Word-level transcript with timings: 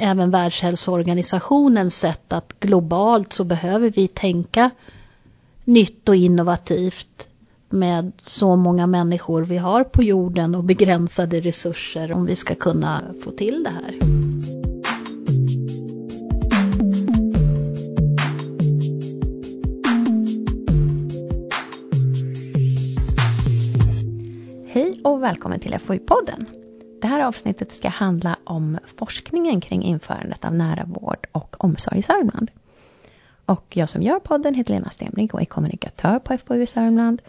även 0.00 0.30
Världshälsoorganisationens 0.30 1.98
sätt 1.98 2.32
att 2.32 2.60
globalt 2.60 3.32
så 3.32 3.44
behöver 3.44 3.90
vi 3.90 4.08
tänka 4.08 4.70
nytt 5.64 6.08
och 6.08 6.16
innovativt 6.16 7.28
med 7.68 8.12
så 8.22 8.56
många 8.56 8.86
människor 8.86 9.42
vi 9.42 9.56
har 9.56 9.84
på 9.84 10.02
jorden 10.02 10.54
och 10.54 10.64
begränsade 10.64 11.40
resurser 11.40 12.12
om 12.12 12.26
vi 12.26 12.36
ska 12.36 12.54
kunna 12.54 13.02
få 13.24 13.30
till 13.30 13.64
det 13.64 13.70
här. 13.70 13.98
Hej 24.66 25.00
och 25.04 25.22
välkommen 25.22 25.60
till 25.60 25.74
FoU-podden. 25.74 26.59
Det 27.00 27.06
här 27.06 27.20
avsnittet 27.20 27.72
ska 27.72 27.88
handla 27.88 28.36
om 28.44 28.78
forskningen 28.96 29.60
kring 29.60 29.82
införandet 29.82 30.44
av 30.44 30.54
nära 30.54 30.84
vård 30.84 31.26
och 31.32 31.64
omsorg 31.64 31.98
i 31.98 32.02
Sörmland. 32.02 32.50
Och 33.46 33.76
jag 33.76 33.88
som 33.88 34.02
gör 34.02 34.18
podden 34.18 34.54
heter 34.54 34.74
Lena 34.74 34.90
Stenbrink 34.90 35.34
och 35.34 35.40
är 35.40 35.44
kommunikatör 35.44 36.18
på 36.18 36.38
FoU 36.38 36.62
i 36.62 36.66
Sörmland. 36.66 37.22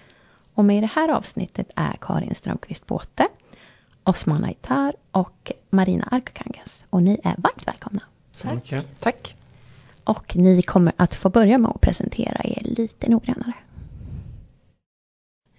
Och 0.53 0.65
med 0.65 0.77
i 0.77 0.81
det 0.81 0.91
här 0.95 1.09
avsnittet 1.09 1.69
är 1.75 1.97
Karin 2.01 2.35
Strömqvist 2.35 2.87
Båte, 2.87 3.27
Osman 4.03 4.43
Aitar 4.43 4.93
och 5.11 5.51
Marina 5.69 6.07
Arkukangas. 6.11 6.85
Och 6.89 7.03
ni 7.03 7.19
är 7.23 7.35
varmt 7.37 7.67
välkomna. 7.67 8.01
Så 8.31 8.47
mycket. 8.47 8.99
Tack. 8.99 9.35
Och 10.03 10.35
ni 10.35 10.61
kommer 10.61 10.93
att 10.97 11.15
få 11.15 11.29
börja 11.29 11.57
med 11.57 11.71
att 11.71 11.81
presentera 11.81 12.41
er 12.43 12.61
lite 12.63 13.09
noggrannare. 13.09 13.53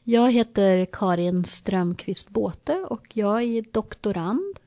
Jag 0.05 0.33
heter 0.33 0.87
Karin 0.93 1.45
Strömqvist 1.45 2.29
Båte 2.29 2.87
och 2.91 3.17
jag 3.17 3.43
är 3.43 3.65
doktorand 3.73 4.59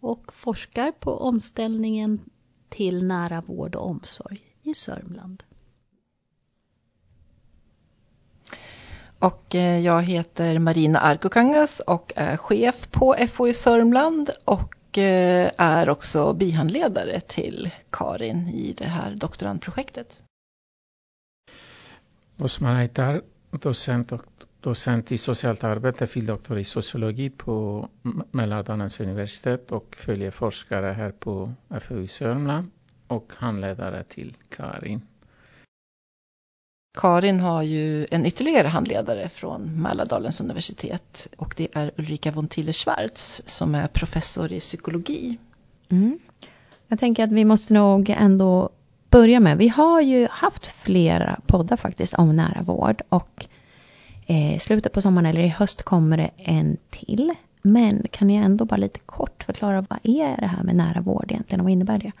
och 0.00 0.32
forskar 0.32 0.92
på 0.92 1.10
omställningen 1.10 2.20
till 2.68 3.06
nära 3.06 3.40
vård 3.40 3.74
och 3.74 3.86
omsorg 3.86 4.40
i 4.62 4.74
Sörmland. 4.74 5.42
Och 9.18 9.54
eh, 9.54 9.80
jag 9.80 10.02
heter 10.02 10.58
Marina 10.58 10.98
Arkokangas 10.98 11.80
och 11.80 12.12
är 12.16 12.36
chef 12.36 12.90
på 12.90 13.16
FoU 13.28 13.52
Sörmland 13.52 14.30
och 14.44 14.98
eh, 14.98 15.50
är 15.58 15.88
också 15.88 16.32
bihandledare 16.32 17.20
till 17.20 17.70
Karin 17.90 18.48
i 18.48 18.72
det 18.72 18.88
här 18.88 19.14
doktorandprojektet. 19.14 20.18
Osman 22.38 22.76
Aitar, 22.76 23.22
docent 23.50 24.12
och 24.12 24.47
docent 24.60 25.12
i 25.12 25.18
socialt 25.18 25.64
arbete, 25.64 26.06
fildoktor 26.06 26.58
i 26.58 26.64
sociologi 26.64 27.30
på 27.30 27.88
Mälardalens 28.30 29.00
universitet 29.00 29.72
och 29.72 29.96
följeforskare 29.98 30.92
här 30.92 31.10
på 31.10 31.52
FoU 31.80 32.06
Sörmland 32.06 32.70
och 33.06 33.32
handledare 33.36 34.04
till 34.04 34.36
Karin. 34.48 35.00
Karin 36.98 37.40
har 37.40 37.62
ju 37.62 38.06
en 38.10 38.26
ytterligare 38.26 38.68
handledare 38.68 39.28
från 39.28 39.82
Mälardalens 39.82 40.40
universitet 40.40 41.28
och 41.36 41.54
det 41.56 41.68
är 41.72 41.90
Ulrika 41.96 42.30
von 42.30 42.48
Tiller 42.48 42.72
Schwarz 42.72 43.42
som 43.46 43.74
är 43.74 43.86
professor 43.86 44.52
i 44.52 44.60
psykologi. 44.60 45.38
Mm. 45.88 46.18
Jag 46.88 46.98
tänker 46.98 47.24
att 47.24 47.32
vi 47.32 47.44
måste 47.44 47.74
nog 47.74 48.10
ändå 48.10 48.70
börja 49.10 49.40
med, 49.40 49.58
vi 49.58 49.68
har 49.68 50.00
ju 50.00 50.28
haft 50.30 50.66
flera 50.66 51.40
poddar 51.46 51.76
faktiskt 51.76 52.14
om 52.14 52.36
nära 52.36 52.62
vård 52.62 53.02
och 53.08 53.46
eh, 54.28 54.58
slutet 54.58 54.92
på 54.92 55.02
sommaren 55.02 55.26
eller 55.26 55.40
i 55.40 55.48
höst 55.48 55.82
kommer 55.82 56.16
det 56.16 56.30
en 56.36 56.76
till. 56.90 57.34
Men 57.62 58.06
kan 58.10 58.26
ni 58.26 58.34
ändå 58.34 58.64
bara 58.64 58.76
lite 58.76 59.00
kort 59.00 59.44
förklara 59.44 59.86
vad 59.88 59.98
är 60.02 60.36
det 60.40 60.46
här 60.46 60.62
med 60.62 60.76
nära 60.76 61.00
vård 61.00 61.32
egentligen 61.32 61.60
och 61.60 61.64
vad 61.64 61.72
innebär 61.72 61.98
det? 61.98 62.12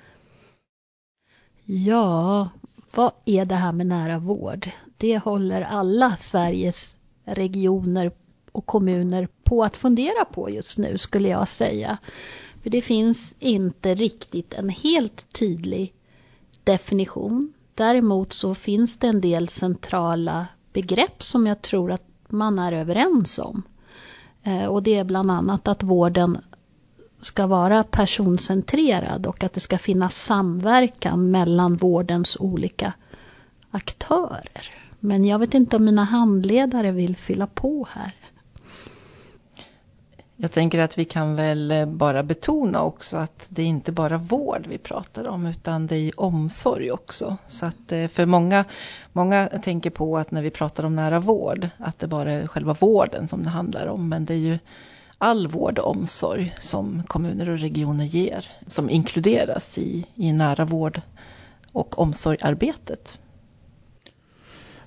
Ja, 1.64 2.48
vad 2.94 3.12
är 3.24 3.44
det 3.44 3.54
här 3.54 3.72
med 3.72 3.86
nära 3.86 4.18
vård? 4.18 4.70
Det 4.96 5.18
håller 5.18 5.62
alla 5.62 6.16
Sveriges 6.16 6.96
regioner 7.24 8.12
och 8.52 8.66
kommuner 8.66 9.28
på 9.44 9.64
att 9.64 9.76
fundera 9.76 10.24
på 10.24 10.50
just 10.50 10.78
nu 10.78 10.98
skulle 10.98 11.28
jag 11.28 11.48
säga. 11.48 11.98
För 12.62 12.70
det 12.70 12.80
finns 12.80 13.36
inte 13.38 13.94
riktigt 13.94 14.54
en 14.54 14.68
helt 14.68 15.32
tydlig 15.32 15.94
definition. 16.64 17.52
Däremot 17.74 18.32
så 18.32 18.54
finns 18.54 18.98
det 18.98 19.06
en 19.06 19.20
del 19.20 19.48
centrala 19.48 20.46
begrepp 20.72 21.22
som 21.22 21.46
jag 21.46 21.62
tror 21.62 21.92
att 21.92 22.06
man 22.28 22.58
är 22.58 22.72
överens 22.72 23.38
om. 23.38 23.62
Eh, 24.42 24.64
och 24.64 24.82
det 24.82 24.94
är 24.96 25.04
bland 25.04 25.30
annat 25.30 25.68
att 25.68 25.82
vården 25.82 26.38
ska 27.20 27.46
vara 27.46 27.84
personcentrerad 27.84 29.26
och 29.26 29.44
att 29.44 29.52
det 29.52 29.60
ska 29.60 29.78
finnas 29.78 30.24
samverkan 30.24 31.30
mellan 31.30 31.76
vårdens 31.76 32.36
olika 32.40 32.92
aktörer. 33.70 34.72
Men 35.00 35.24
jag 35.24 35.38
vet 35.38 35.54
inte 35.54 35.76
om 35.76 35.84
mina 35.84 36.04
handledare 36.04 36.90
vill 36.90 37.16
fylla 37.16 37.46
på 37.46 37.86
här. 37.90 38.14
Jag 40.40 40.52
tänker 40.52 40.78
att 40.78 40.98
vi 40.98 41.04
kan 41.04 41.36
väl 41.36 41.70
eh, 41.70 41.86
bara 41.86 42.22
betona 42.22 42.82
också 42.82 43.16
att 43.16 43.46
det 43.48 43.62
är 43.62 43.66
inte 43.66 43.92
bara 43.92 44.18
vård 44.18 44.66
vi 44.68 44.78
pratar 44.78 45.28
om 45.28 45.46
utan 45.46 45.86
det 45.86 45.96
är 45.96 46.20
omsorg 46.20 46.90
också. 46.90 47.36
Så 47.46 47.66
att 47.66 47.92
eh, 47.92 48.08
för 48.08 48.26
många, 48.26 48.64
många 49.12 49.46
tänker 49.46 49.90
på 49.90 50.18
att 50.18 50.30
när 50.30 50.42
vi 50.42 50.50
pratar 50.50 50.84
om 50.84 50.96
nära 50.96 51.20
vård 51.20 51.68
att 51.78 51.98
det 51.98 52.06
bara 52.06 52.32
är 52.32 52.46
själva 52.46 52.76
vården 52.80 53.28
som 53.28 53.42
det 53.42 53.50
handlar 53.50 53.86
om. 53.86 54.08
Men 54.08 54.24
det 54.24 54.34
är 54.34 54.38
ju 54.38 54.58
all 55.18 55.46
vård 55.46 55.78
och 55.78 55.90
omsorg 55.90 56.54
som 56.60 57.02
kommuner 57.06 57.48
och 57.48 57.58
regioner 57.58 58.04
ger 58.04 58.46
som 58.68 58.90
inkluderas 58.90 59.78
i, 59.78 60.06
i 60.14 60.32
nära 60.32 60.64
vård 60.64 61.00
och 61.72 61.98
omsorgarbetet. 61.98 63.18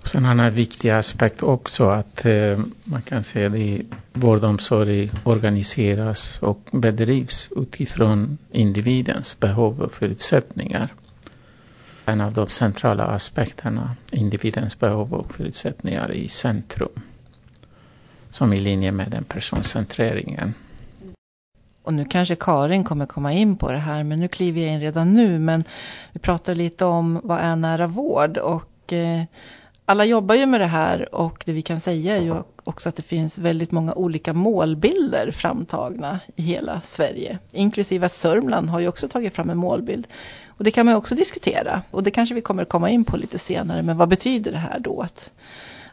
Sen 0.03 0.25
en 0.25 0.31
annan 0.31 0.53
viktig 0.53 0.89
aspekt 0.89 1.43
också 1.43 1.89
att 1.89 2.25
eh, 2.25 2.59
man 2.83 3.01
kan 3.01 3.23
säga 3.23 3.47
att 3.47 3.85
vård 4.13 4.43
och 4.43 4.49
omsorg 4.49 5.11
organiseras 5.23 6.39
och 6.41 6.59
bedrivs 6.71 7.49
utifrån 7.55 8.37
individens 8.51 9.39
behov 9.39 9.81
och 9.81 9.93
förutsättningar. 9.93 10.89
En 12.05 12.21
av 12.21 12.33
de 12.33 12.49
centrala 12.49 13.03
aspekterna, 13.03 13.95
individens 14.11 14.79
behov 14.79 15.13
och 15.13 15.33
förutsättningar 15.33 16.11
i 16.11 16.27
centrum. 16.27 17.01
Som 18.29 18.53
i 18.53 18.59
linje 18.59 18.91
med 18.91 19.11
den 19.11 19.23
personcentreringen. 19.23 20.53
Och 21.83 21.93
nu 21.93 22.05
kanske 22.05 22.35
Karin 22.35 22.83
kommer 22.83 23.05
komma 23.05 23.33
in 23.33 23.57
på 23.57 23.71
det 23.71 23.77
här, 23.77 24.03
men 24.03 24.19
nu 24.19 24.27
kliver 24.27 24.61
jag 24.61 24.73
in 24.73 24.79
redan 24.79 25.13
nu. 25.13 25.39
Men 25.39 25.63
vi 26.11 26.19
pratar 26.19 26.55
lite 26.55 26.85
om 26.85 27.21
vad 27.23 27.39
är 27.39 27.55
nära 27.55 27.87
vård 27.87 28.37
och 28.37 28.93
eh, 28.93 29.23
alla 29.91 30.05
jobbar 30.05 30.35
ju 30.35 30.45
med 30.45 30.61
det 30.61 30.65
här 30.65 31.15
och 31.15 31.43
det 31.45 31.53
vi 31.53 31.61
kan 31.61 31.79
säga 31.79 32.17
är 32.17 32.21
ju 32.21 32.35
också 32.63 32.89
att 32.89 32.95
det 32.95 33.03
finns 33.03 33.37
väldigt 33.37 33.71
många 33.71 33.93
olika 33.93 34.33
målbilder 34.33 35.31
framtagna 35.31 36.19
i 36.35 36.41
hela 36.41 36.81
Sverige. 36.83 37.39
Inklusive 37.51 38.05
att 38.05 38.13
Sörmland 38.13 38.69
har 38.69 38.79
ju 38.79 38.87
också 38.87 39.07
tagit 39.07 39.35
fram 39.35 39.49
en 39.49 39.57
målbild. 39.57 40.07
Och 40.47 40.63
det 40.63 40.71
kan 40.71 40.85
man 40.85 40.95
också 40.95 41.15
diskutera 41.15 41.81
och 41.91 42.03
det 42.03 42.11
kanske 42.11 42.35
vi 42.35 42.41
kommer 42.41 42.65
komma 42.65 42.89
in 42.89 43.05
på 43.05 43.17
lite 43.17 43.37
senare. 43.37 43.81
Men 43.81 43.97
vad 43.97 44.09
betyder 44.09 44.51
det 44.51 44.57
här 44.57 44.79
då? 44.79 45.01
Att, 45.01 45.31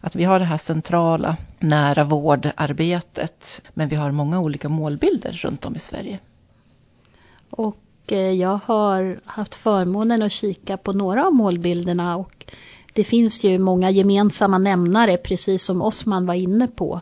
att 0.00 0.16
vi 0.16 0.24
har 0.24 0.38
det 0.38 0.44
här 0.44 0.58
centrala 0.58 1.36
nära 1.58 2.04
vårdarbetet 2.04 3.62
men 3.74 3.88
vi 3.88 3.96
har 3.96 4.10
många 4.10 4.40
olika 4.40 4.68
målbilder 4.68 5.32
runt 5.32 5.66
om 5.66 5.76
i 5.76 5.78
Sverige. 5.78 6.18
Och 7.50 7.78
eh, 8.06 8.18
jag 8.18 8.60
har 8.64 9.20
haft 9.24 9.54
förmånen 9.54 10.22
att 10.22 10.32
kika 10.32 10.76
på 10.76 10.92
några 10.92 11.26
av 11.26 11.32
målbilderna 11.32 12.16
och 12.16 12.37
det 12.98 13.04
finns 13.04 13.44
ju 13.44 13.58
många 13.58 13.90
gemensamma 13.90 14.58
nämnare, 14.58 15.16
precis 15.16 15.62
som 15.62 15.82
Osman 15.82 16.26
var 16.26 16.34
inne 16.34 16.68
på. 16.68 17.00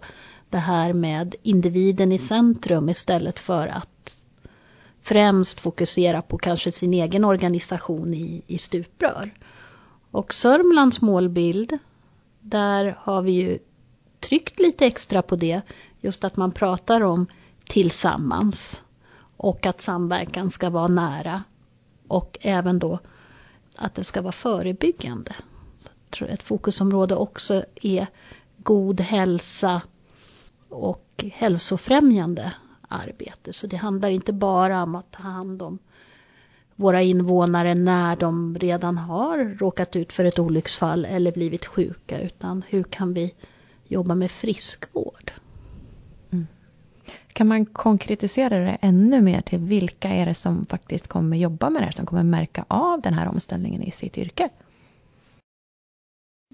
Det 0.51 0.59
här 0.59 0.93
med 0.93 1.35
individen 1.43 2.13
i 2.13 2.19
centrum 2.19 2.89
istället 2.89 3.39
för 3.41 3.69
att 3.69 4.25
främst 5.03 5.61
fokusera 5.61 6.23
på 6.23 6.39
kanske 6.39 6.73
sin 6.73 6.95
egen 6.95 7.25
organisation 7.25 8.15
i, 8.15 8.43
i 8.47 8.59
stuprör. 8.59 9.31
Och 10.11 10.35
Sörmlands 10.35 11.01
målbild, 11.01 11.79
där 12.41 12.99
har 13.01 13.23
vi 13.23 13.33
ju 13.33 13.59
tryckt 14.21 14.59
lite 14.59 14.87
extra 14.87 15.23
på 15.23 15.37
det. 15.37 15.61
Just 16.01 16.25
att 16.25 16.37
man 16.37 16.53
pratar 16.53 17.01
om 17.01 17.27
tillsammans 17.65 18.83
och 19.37 19.67
att 19.67 19.83
samverkan 19.83 20.51
ska 20.51 20.71
vara 20.71 20.89
nära. 20.89 21.43
Och 22.09 22.39
även 22.41 22.79
då 22.79 22.99
att 23.77 23.95
det 23.95 24.05
ska 24.05 24.23
vara 24.23 24.33
förebyggande 24.33 25.35
ett 26.25 26.43
fokusområde 26.43 27.15
också 27.15 27.65
är 27.83 28.07
god 28.57 29.01
hälsa 29.01 29.83
och 30.69 31.25
hälsofrämjande 31.33 32.53
arbete. 32.89 33.53
Så 33.53 33.67
det 33.67 33.77
handlar 33.77 34.09
inte 34.09 34.33
bara 34.33 34.83
om 34.83 34.95
att 34.95 35.11
ta 35.11 35.23
hand 35.23 35.63
om 35.63 35.79
våra 36.77 37.03
invånare 37.03 37.75
när 37.75 38.17
de 38.17 38.57
redan 38.59 38.99
har 38.99 39.59
råkat 39.59 39.97
ut 39.97 40.13
för 40.13 40.25
ett 40.25 40.39
olycksfall 40.39 41.05
eller 41.05 41.33
blivit 41.33 41.67
sjuka 41.67 42.21
utan 42.21 42.63
hur 42.69 42.83
kan 42.83 43.15
vi 43.15 43.35
jobba 43.85 44.15
med 44.15 44.31
friskvård? 44.31 45.33
Mm. 46.31 46.47
Kan 47.33 47.49
man 47.49 47.67
konkretisera 47.67 48.59
det 48.59 48.79
ännu 48.81 49.21
mer 49.21 49.41
till 49.41 49.59
vilka 49.59 50.09
är 50.09 50.27
det 50.27 50.35
som 50.35 50.67
faktiskt 50.67 51.09
kommer 51.09 51.37
jobba 51.37 51.71
med 51.71 51.83
det 51.83 51.87
här, 51.87 51.93
som 51.93 52.07
kommer 52.07 52.23
märka 52.23 52.65
av 52.69 53.01
den 53.01 53.15
här 53.15 53.29
omställningen 53.29 53.83
i 53.83 53.91
sitt 53.91 54.19
yrke? 54.19 54.49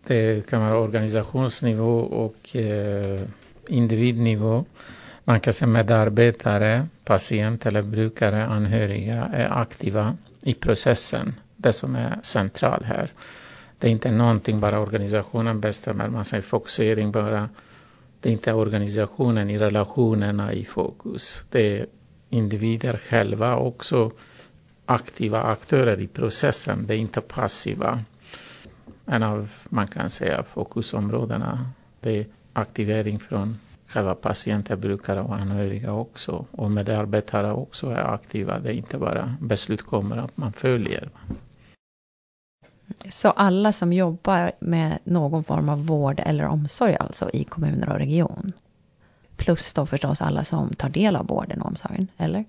Det 0.06 0.46
kan 0.46 0.60
vara 0.60 0.78
organisationsnivå 0.78 1.98
och 2.00 2.56
eh, 2.56 3.20
individnivå. 3.68 4.64
Man 5.24 5.40
kan 5.40 5.52
säga 5.52 5.68
medarbetare, 5.68 6.86
patient 7.04 7.66
eller 7.66 7.82
brukare, 7.82 8.46
anhöriga 8.46 9.24
är 9.32 9.58
aktiva 9.60 10.16
i 10.42 10.54
processen. 10.54 11.34
Det 11.56 11.72
som 11.72 11.96
är 11.96 12.18
centralt 12.22 12.84
här. 12.84 13.10
Det 13.78 13.88
är 13.88 13.90
inte 13.92 14.10
någonting 14.10 14.60
bara 14.60 14.80
organisationen 14.80 15.60
bestämmer, 15.60 16.08
man 16.08 16.24
säger 16.24 16.42
fokusering 16.42 17.12
bara. 17.12 17.48
Det 18.20 18.28
är 18.28 18.32
inte 18.32 18.52
organisationen 18.52 19.50
i 19.50 19.58
relationerna 19.58 20.52
i 20.52 20.64
fokus. 20.64 21.44
Det 21.50 21.78
är 21.78 21.86
individer 22.30 23.00
själva 23.08 23.56
också 23.56 24.12
aktiva 24.86 25.42
aktörer 25.42 26.00
i 26.00 26.06
processen. 26.06 26.86
Det 26.86 26.94
är 26.94 26.98
inte 26.98 27.20
passiva. 27.20 28.00
En 29.12 29.22
av, 29.22 29.50
man 29.64 29.86
kan 29.86 30.10
säga, 30.10 30.42
fokusområdena. 30.42 31.66
Det 32.00 32.20
är 32.20 32.26
aktivering 32.52 33.18
från 33.20 33.58
själva 33.86 34.14
patienter, 34.14 34.76
brukare 34.76 35.20
och 35.20 35.34
anhöriga 35.34 35.92
också. 35.92 36.46
Och 36.50 36.70
medarbetare 36.70 37.52
också 37.52 37.90
är 37.90 38.14
aktiva. 38.14 38.58
Det 38.58 38.68
är 38.68 38.74
inte 38.74 38.98
bara 38.98 39.34
beslut 39.40 39.82
kommer 39.82 40.16
att 40.16 40.36
man 40.36 40.52
följer. 40.52 41.10
Så 43.08 43.28
alla 43.30 43.72
som 43.72 43.92
jobbar 43.92 44.52
med 44.60 44.98
någon 45.04 45.44
form 45.44 45.68
av 45.68 45.86
vård 45.86 46.20
eller 46.20 46.44
omsorg 46.44 46.96
alltså 46.96 47.30
i 47.32 47.44
kommuner 47.44 47.88
och 47.88 47.98
region? 47.98 48.52
Plus 49.36 49.72
då 49.72 49.86
förstås 49.86 50.22
alla 50.22 50.44
som 50.44 50.74
tar 50.74 50.88
del 50.88 51.16
av 51.16 51.26
vården 51.26 51.62
och 51.62 51.68
omsorgen, 51.68 52.08
eller? 52.16 52.44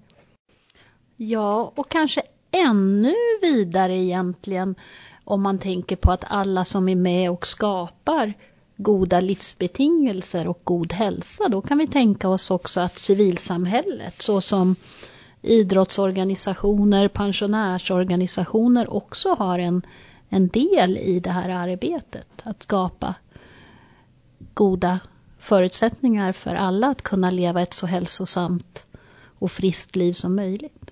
Ja, 1.15 1.73
och 1.75 1.89
kanske 1.89 2.21
ännu 2.51 3.13
vidare 3.41 3.93
egentligen 3.95 4.75
om 5.25 5.41
man 5.41 5.59
tänker 5.59 5.95
på 5.95 6.11
att 6.11 6.23
alla 6.27 6.65
som 6.65 6.89
är 6.89 6.95
med 6.95 7.31
och 7.31 7.47
skapar 7.47 8.33
goda 8.77 9.19
livsbetingelser 9.19 10.47
och 10.47 10.61
god 10.63 10.93
hälsa, 10.93 11.49
då 11.49 11.61
kan 11.61 11.77
vi 11.77 11.87
tänka 11.87 12.29
oss 12.29 12.51
också 12.51 12.79
att 12.79 12.99
civilsamhället 12.99 14.21
såsom 14.21 14.75
idrottsorganisationer, 15.41 17.07
pensionärsorganisationer 17.07 18.93
också 18.93 19.33
har 19.33 19.59
en, 19.59 19.81
en 20.29 20.47
del 20.47 20.97
i 20.97 21.19
det 21.19 21.29
här 21.29 21.49
arbetet. 21.49 22.27
Att 22.43 22.63
skapa 22.63 23.15
goda 24.53 24.99
förutsättningar 25.39 26.31
för 26.31 26.55
alla 26.55 26.87
att 26.87 27.01
kunna 27.01 27.29
leva 27.29 27.61
ett 27.61 27.73
så 27.73 27.85
hälsosamt 27.85 28.85
och 29.39 29.51
friskt 29.51 29.95
liv 29.95 30.13
som 30.13 30.35
möjligt. 30.35 30.82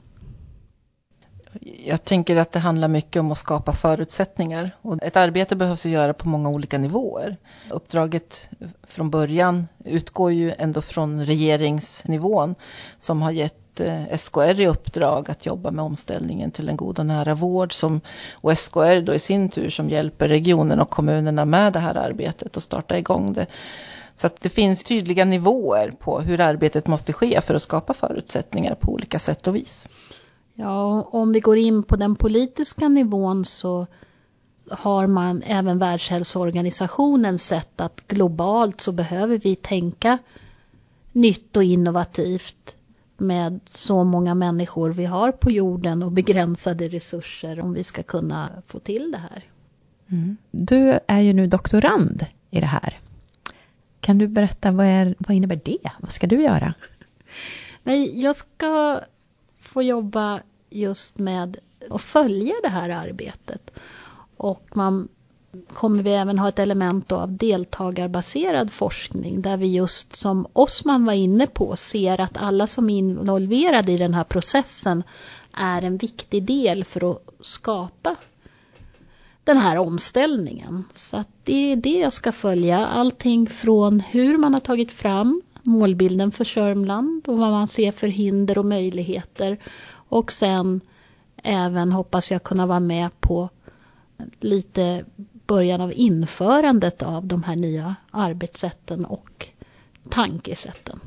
Jag 1.86 2.03
tänker 2.03 2.36
att 2.36 2.51
det 2.51 2.59
handlar 2.59 2.88
mycket 2.88 3.19
om 3.19 3.31
att 3.31 3.38
skapa 3.38 3.74
förutsättningar. 3.74 4.71
Och 4.81 5.03
ett 5.03 5.18
arbete 5.18 5.56
behövs 5.56 5.86
att 5.86 5.92
göra 5.92 6.13
på 6.13 6.30
många 6.30 6.50
olika 6.50 6.77
nivåer. 6.77 7.38
Uppdraget 7.69 8.50
från 8.83 9.09
början 9.09 9.68
utgår 9.86 10.31
ju 10.31 10.53
ändå 10.57 10.81
från 10.81 11.25
regeringsnivån 11.25 12.56
som 13.00 13.21
har 13.21 13.31
gett 13.31 13.80
eh, 13.80 14.18
SKR 14.18 14.62
i 14.62 14.68
uppdrag 14.68 15.31
att 15.31 15.45
jobba 15.45 15.71
med 15.71 15.86
omställningen 15.86 16.51
till 16.51 16.69
en 16.69 16.77
god 16.77 17.00
och 17.00 17.06
nära 17.06 17.36
vård. 17.36 17.74
Som, 17.74 18.01
och 18.33 18.57
SKR 18.57 19.01
då 19.01 19.13
i 19.13 19.19
sin 19.19 19.50
tur 19.50 19.69
som 19.69 19.89
hjälper 19.89 20.27
regionen 20.27 20.80
och 20.80 20.89
kommunerna 20.89 21.45
med 21.45 21.74
det 21.74 21.80
här 21.80 21.95
arbetet 21.95 22.57
och 22.57 22.63
starta 22.63 22.98
igång 22.98 23.33
det. 23.33 23.45
Så 24.15 24.27
att 24.27 24.42
det 24.42 24.50
finns 24.50 24.83
tydliga 24.83 25.25
nivåer 25.25 25.92
på 26.00 26.19
hur 26.19 26.42
arbetet 26.42 26.88
måste 26.88 27.13
ske 27.13 27.42
för 27.42 27.56
att 27.56 27.62
skapa 27.62 27.94
förutsättningar 27.94 28.75
på 28.75 28.92
olika 28.92 29.19
sätt 29.19 29.48
och 29.48 29.56
vis. 29.56 29.88
Ja, 30.53 31.01
om 31.12 31.31
vi 31.31 31.39
går 31.39 31.57
in 31.57 31.83
på 31.83 31.95
den 31.95 32.15
politiska 32.15 32.88
nivån 32.88 33.45
så 33.45 33.88
har 34.69 35.07
man 35.07 35.42
även 35.45 35.80
Världshälsoorganisationen 35.80 37.39
sett 37.39 37.81
att 37.81 38.07
globalt 38.07 38.81
så 38.81 38.92
behöver 38.92 39.38
vi 39.38 39.56
tänka 39.56 40.18
nytt 41.12 41.57
och 41.57 41.63
innovativt 41.63 42.75
med 43.18 43.59
så 43.65 44.03
många 44.03 44.36
människor 44.36 44.89
vi 44.89 45.06
har 45.06 45.31
på 45.31 45.51
jorden 45.51 46.03
och 46.03 46.12
begränsade 46.12 46.88
resurser 46.88 47.59
om 47.59 47.74
vi 47.74 47.83
ska 47.83 48.03
kunna 48.03 48.50
få 48.65 48.80
till 48.80 49.12
det 49.12 49.18
här. 49.18 49.44
Mm. 50.07 50.38
Du 50.51 51.00
är 51.07 51.21
ju 51.21 51.33
nu 51.33 51.48
doktorand 51.48 52.25
i 52.50 52.59
det 52.59 52.65
här. 52.65 53.00
Kan 54.00 54.18
du 54.18 54.27
berätta 54.27 54.71
vad, 54.71 54.86
är, 54.86 55.15
vad 55.19 55.38
innebär 55.38 55.59
det? 55.65 55.92
Vad 56.00 56.12
ska 56.12 56.27
du 56.27 56.42
göra? 56.42 56.74
Nej, 57.83 58.21
jag 58.21 58.36
ska 58.36 59.00
få 59.62 59.84
jobba 59.84 60.42
just 60.69 61.18
med 61.18 61.58
att 61.90 62.02
följa 62.02 62.54
det 62.63 62.69
här 62.69 62.90
arbetet. 62.90 63.72
Och 64.38 64.69
man 64.74 65.08
kommer 65.74 66.04
vi 66.04 66.12
även 66.12 66.40
ha 66.40 66.50
ett 66.50 66.60
element 66.60 67.12
av 67.12 67.38
deltagarbaserad 67.38 68.72
forskning 68.72 69.42
där 69.42 69.58
vi 69.58 69.68
just 69.68 70.16
som 70.16 70.48
Osman 70.54 71.06
var 71.06 71.13
inne 71.13 71.48
på 71.48 71.75
ser 71.75 72.22
att 72.22 72.38
alla 72.38 72.68
som 72.68 72.90
är 72.90 72.98
involverade 72.98 73.92
i 73.92 73.98
den 73.98 74.13
här 74.13 74.24
processen 74.24 75.04
är 75.54 75.81
en 75.81 75.98
viktig 75.98 76.44
del 76.44 76.84
för 76.84 77.12
att 77.12 77.24
skapa 77.42 78.16
den 79.44 79.58
här 79.58 79.78
omställningen. 79.78 80.84
Så 80.96 81.18
att 81.18 81.30
det 81.44 81.72
är 81.72 81.75
det 81.75 82.00
jag 82.00 82.13
ska 82.13 82.31
följa. 82.31 82.88
Allting 82.88 83.48
från 83.48 84.00
hur 84.00 84.38
man 84.38 84.54
har 84.54 84.62
tagit 84.62 84.92
fram 84.92 85.42
målbilden 85.63 86.31
för 86.31 86.44
Sörmland 86.44 87.28
och 87.28 87.38
vad 87.38 87.52
man 87.52 87.68
ser 87.68 87.92
för 87.92 88.08
hinder 88.08 88.58
och 88.58 88.66
möjligheter. 88.66 89.58
Och 89.92 90.31
sen 90.31 90.81
även 91.44 91.92
hoppas 91.92 92.31
jag 92.31 92.44
kunna 92.44 92.66
vara 92.66 92.80
med 92.80 93.22
på 93.22 93.50
lite 94.40 95.06
början 95.48 95.81
av 95.81 95.94
införandet 95.96 97.04
av 97.04 97.25
de 97.25 97.44
här 97.44 97.56
nya 97.56 97.96
arbetssätten 98.12 99.06
och 99.06 99.48
tankesätten. 100.10 101.00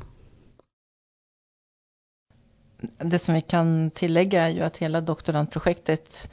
Det 2.97 3.19
som 3.19 3.35
vi 3.35 3.41
kan 3.41 3.91
tillägga 3.91 4.41
är 4.43 4.49
ju 4.49 4.61
att 4.61 4.77
hela 4.77 5.01
doktorandprojektet 5.01 6.31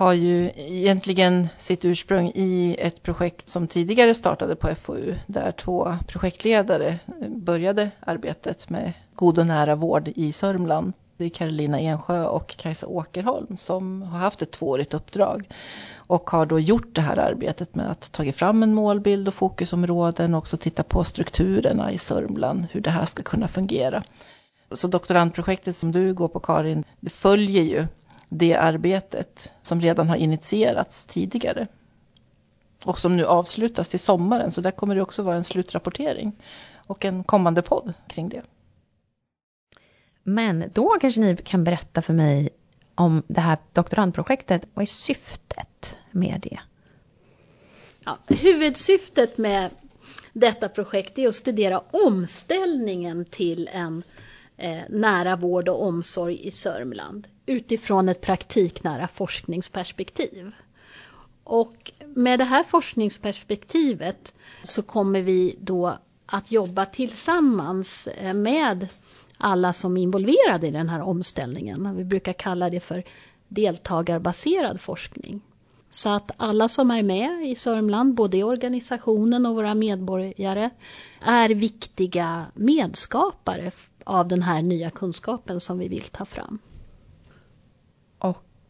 har 0.00 0.12
ju 0.12 0.50
egentligen 0.56 1.48
sitt 1.58 1.84
ursprung 1.84 2.32
i 2.34 2.76
ett 2.78 3.02
projekt 3.02 3.48
som 3.48 3.66
tidigare 3.66 4.14
startade 4.14 4.56
på 4.56 4.74
FoU 4.74 5.14
där 5.26 5.52
två 5.52 5.94
projektledare 6.06 6.98
började 7.28 7.90
arbetet 8.00 8.70
med 8.70 8.92
god 9.14 9.38
och 9.38 9.46
nära 9.46 9.74
vård 9.74 10.08
i 10.14 10.32
Sörmland. 10.32 10.92
Det 11.16 11.24
är 11.24 11.28
Carolina 11.28 11.80
Ensjö 11.80 12.24
och 12.24 12.56
Kajsa 12.56 12.86
Åkerholm 12.86 13.56
som 13.56 14.02
har 14.02 14.18
haft 14.18 14.42
ett 14.42 14.50
tvåårigt 14.50 14.94
uppdrag 14.94 15.48
och 15.94 16.30
har 16.30 16.46
då 16.46 16.60
gjort 16.60 16.94
det 16.94 17.00
här 17.00 17.16
arbetet 17.16 17.74
med 17.74 17.90
att 17.90 18.12
tagit 18.12 18.36
fram 18.36 18.62
en 18.62 18.74
målbild 18.74 19.28
och 19.28 19.34
fokusområden 19.34 20.34
och 20.34 20.38
också 20.38 20.56
titta 20.56 20.82
på 20.82 21.04
strukturerna 21.04 21.92
i 21.92 21.98
Sörmland, 21.98 22.66
hur 22.70 22.80
det 22.80 22.90
här 22.90 23.04
ska 23.04 23.22
kunna 23.22 23.48
fungera. 23.48 24.02
Så 24.72 24.88
doktorandprojektet 24.88 25.76
som 25.76 25.92
du 25.92 26.14
går 26.14 26.28
på 26.28 26.40
Karin, 26.40 26.84
det 27.00 27.10
följer 27.10 27.62
ju 27.62 27.86
det 28.30 28.54
arbetet 28.54 29.52
som 29.62 29.80
redan 29.80 30.08
har 30.08 30.16
initierats 30.16 31.04
tidigare. 31.04 31.66
Och 32.84 32.98
som 32.98 33.16
nu 33.16 33.24
avslutas 33.26 33.88
till 33.88 34.00
sommaren, 34.00 34.50
så 34.50 34.60
där 34.60 34.70
kommer 34.70 34.94
det 34.94 35.02
också 35.02 35.22
vara 35.22 35.36
en 35.36 35.44
slutrapportering 35.44 36.32
och 36.76 37.04
en 37.04 37.24
kommande 37.24 37.62
podd 37.62 37.92
kring 38.08 38.28
det. 38.28 38.42
Men 40.22 40.64
då 40.74 40.96
kanske 41.00 41.20
ni 41.20 41.36
kan 41.36 41.64
berätta 41.64 42.02
för 42.02 42.12
mig 42.12 42.48
om 42.94 43.22
det 43.26 43.40
här 43.40 43.58
doktorandprojektet. 43.72 44.62
Vad 44.74 44.82
är 44.82 44.86
syftet 44.86 45.96
med 46.10 46.40
det? 46.42 46.60
Ja, 48.04 48.18
huvudsyftet 48.28 49.38
med 49.38 49.70
detta 50.32 50.68
projekt 50.68 51.18
är 51.18 51.28
att 51.28 51.34
studera 51.34 51.82
omställningen 51.90 53.24
till 53.24 53.68
en 53.72 54.02
eh, 54.56 54.80
nära 54.88 55.36
vård 55.36 55.68
och 55.68 55.82
omsorg 55.82 56.46
i 56.46 56.50
Sörmland 56.50 57.28
utifrån 57.50 58.08
ett 58.08 58.20
praktiknära 58.20 59.08
forskningsperspektiv. 59.08 60.52
Och 61.44 61.92
med 62.14 62.38
det 62.38 62.44
här 62.44 62.64
forskningsperspektivet 62.64 64.34
så 64.62 64.82
kommer 64.82 65.22
vi 65.22 65.56
då 65.60 65.98
att 66.26 66.50
jobba 66.50 66.86
tillsammans 66.86 68.06
eh, 68.06 68.34
med 68.34 68.88
alla 69.38 69.72
som 69.72 69.96
är 69.96 70.02
involverade 70.02 70.66
i 70.66 70.70
den 70.70 70.88
här 70.88 71.02
omställningen. 71.02 71.96
Vi 71.96 72.04
brukar 72.04 72.32
kalla 72.32 72.70
det 72.70 72.80
för 72.80 73.04
deltagarbaserad 73.48 74.80
forskning. 74.80 75.40
Så 75.90 76.08
att 76.08 76.30
alla 76.36 76.68
som 76.68 76.90
är 76.90 77.02
med 77.02 77.48
i 77.48 77.54
Sörmland, 77.54 78.14
både 78.14 78.36
i 78.36 78.42
organisationen 78.42 79.46
och 79.46 79.54
våra 79.54 79.74
medborgare, 79.74 80.70
är 81.20 81.48
viktiga 81.48 82.46
medskapare 82.54 83.70
av 84.04 84.28
den 84.28 84.42
här 84.42 84.62
nya 84.62 84.90
kunskapen 84.90 85.60
som 85.60 85.78
vi 85.78 85.88
vill 85.88 86.02
ta 86.02 86.24
fram. 86.24 86.58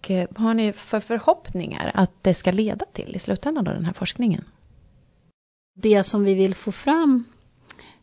Och 0.01 0.11
vad 0.11 0.39
har 0.39 0.55
ni 0.55 0.73
för 0.73 1.01
förhoppningar 1.01 1.91
att 1.95 2.11
det 2.23 2.35
ska 2.35 2.51
leda 2.51 2.87
till 2.93 3.17
i 3.17 3.19
slutändan 3.19 3.69
av 3.69 3.75
den 3.75 3.85
här 3.85 3.93
forskningen? 3.93 4.45
Det 5.77 6.05
som 6.05 6.25
vi 6.25 6.35
vill 6.35 6.55
få 6.55 6.73
fram 6.73 7.25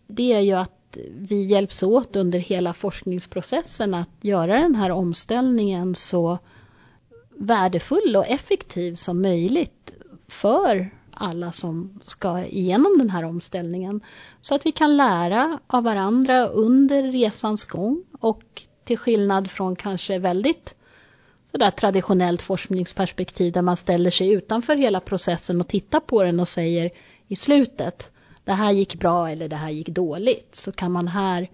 det 0.08 0.34
är 0.34 0.40
ju 0.40 0.54
att 0.54 0.98
vi 1.08 1.46
hjälps 1.46 1.84
åt 1.84 2.16
under 2.16 2.40
hela 2.40 2.74
forskningsprocessen 2.74 3.94
att 3.94 4.10
göra 4.22 4.60
den 4.60 4.76
här 4.76 4.92
omställningen 4.92 5.96
så 5.96 6.40
värdefull 7.30 8.16
och 8.16 8.28
effektiv 8.28 8.96
som 8.96 9.22
möjligt 9.22 9.92
för 10.28 10.90
alla 11.12 11.52
som 11.52 12.00
ska 12.04 12.46
igenom 12.46 12.98
den 12.98 13.10
här 13.10 13.24
omställningen. 13.24 14.02
Så 14.42 14.56
att 14.56 14.66
vi 14.66 14.72
kan 14.72 14.98
lära 14.98 15.60
av 15.68 15.84
varandra 15.84 16.48
under 16.48 17.04
resans 17.04 17.66
gång 17.66 18.04
och 18.20 18.64
till 18.84 18.98
skillnad 18.98 19.52
från 19.52 19.76
kanske 19.76 20.20
väldigt 20.20 20.76
sådär 21.58 21.72
traditionellt 21.72 22.42
forskningsperspektiv 22.42 23.54
där 23.54 23.62
man 23.62 23.78
ställer 23.78 24.12
sig 24.12 24.32
utanför 24.32 24.76
hela 24.76 25.00
processen 25.00 25.62
och 25.62 25.68
tittar 25.68 26.00
på 26.00 26.24
den 26.24 26.40
och 26.40 26.48
säger 26.48 26.92
i 27.28 27.36
slutet 27.36 28.12
det 28.44 28.54
här 28.54 28.72
gick 28.72 28.96
bra 29.00 29.30
eller 29.30 29.50
det 29.50 29.56
här 29.56 29.70
gick 29.70 29.88
dåligt 29.88 30.56
så 30.56 30.72
kan 30.72 30.92
man 30.92 31.08
här 31.08 31.50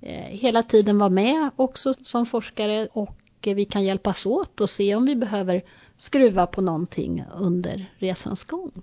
eh, 0.00 0.24
hela 0.24 0.62
tiden 0.62 0.98
vara 0.98 1.10
med 1.10 1.50
också 1.56 1.94
som 1.94 2.26
forskare 2.26 2.88
och 2.92 3.16
vi 3.40 3.64
kan 3.64 3.84
hjälpas 3.84 4.26
åt 4.26 4.60
och 4.60 4.70
se 4.70 4.94
om 4.94 5.06
vi 5.06 5.16
behöver 5.16 5.64
skruva 5.98 6.46
på 6.46 6.60
någonting 6.60 7.24
under 7.36 7.92
resans 7.98 8.44
gång. 8.44 8.82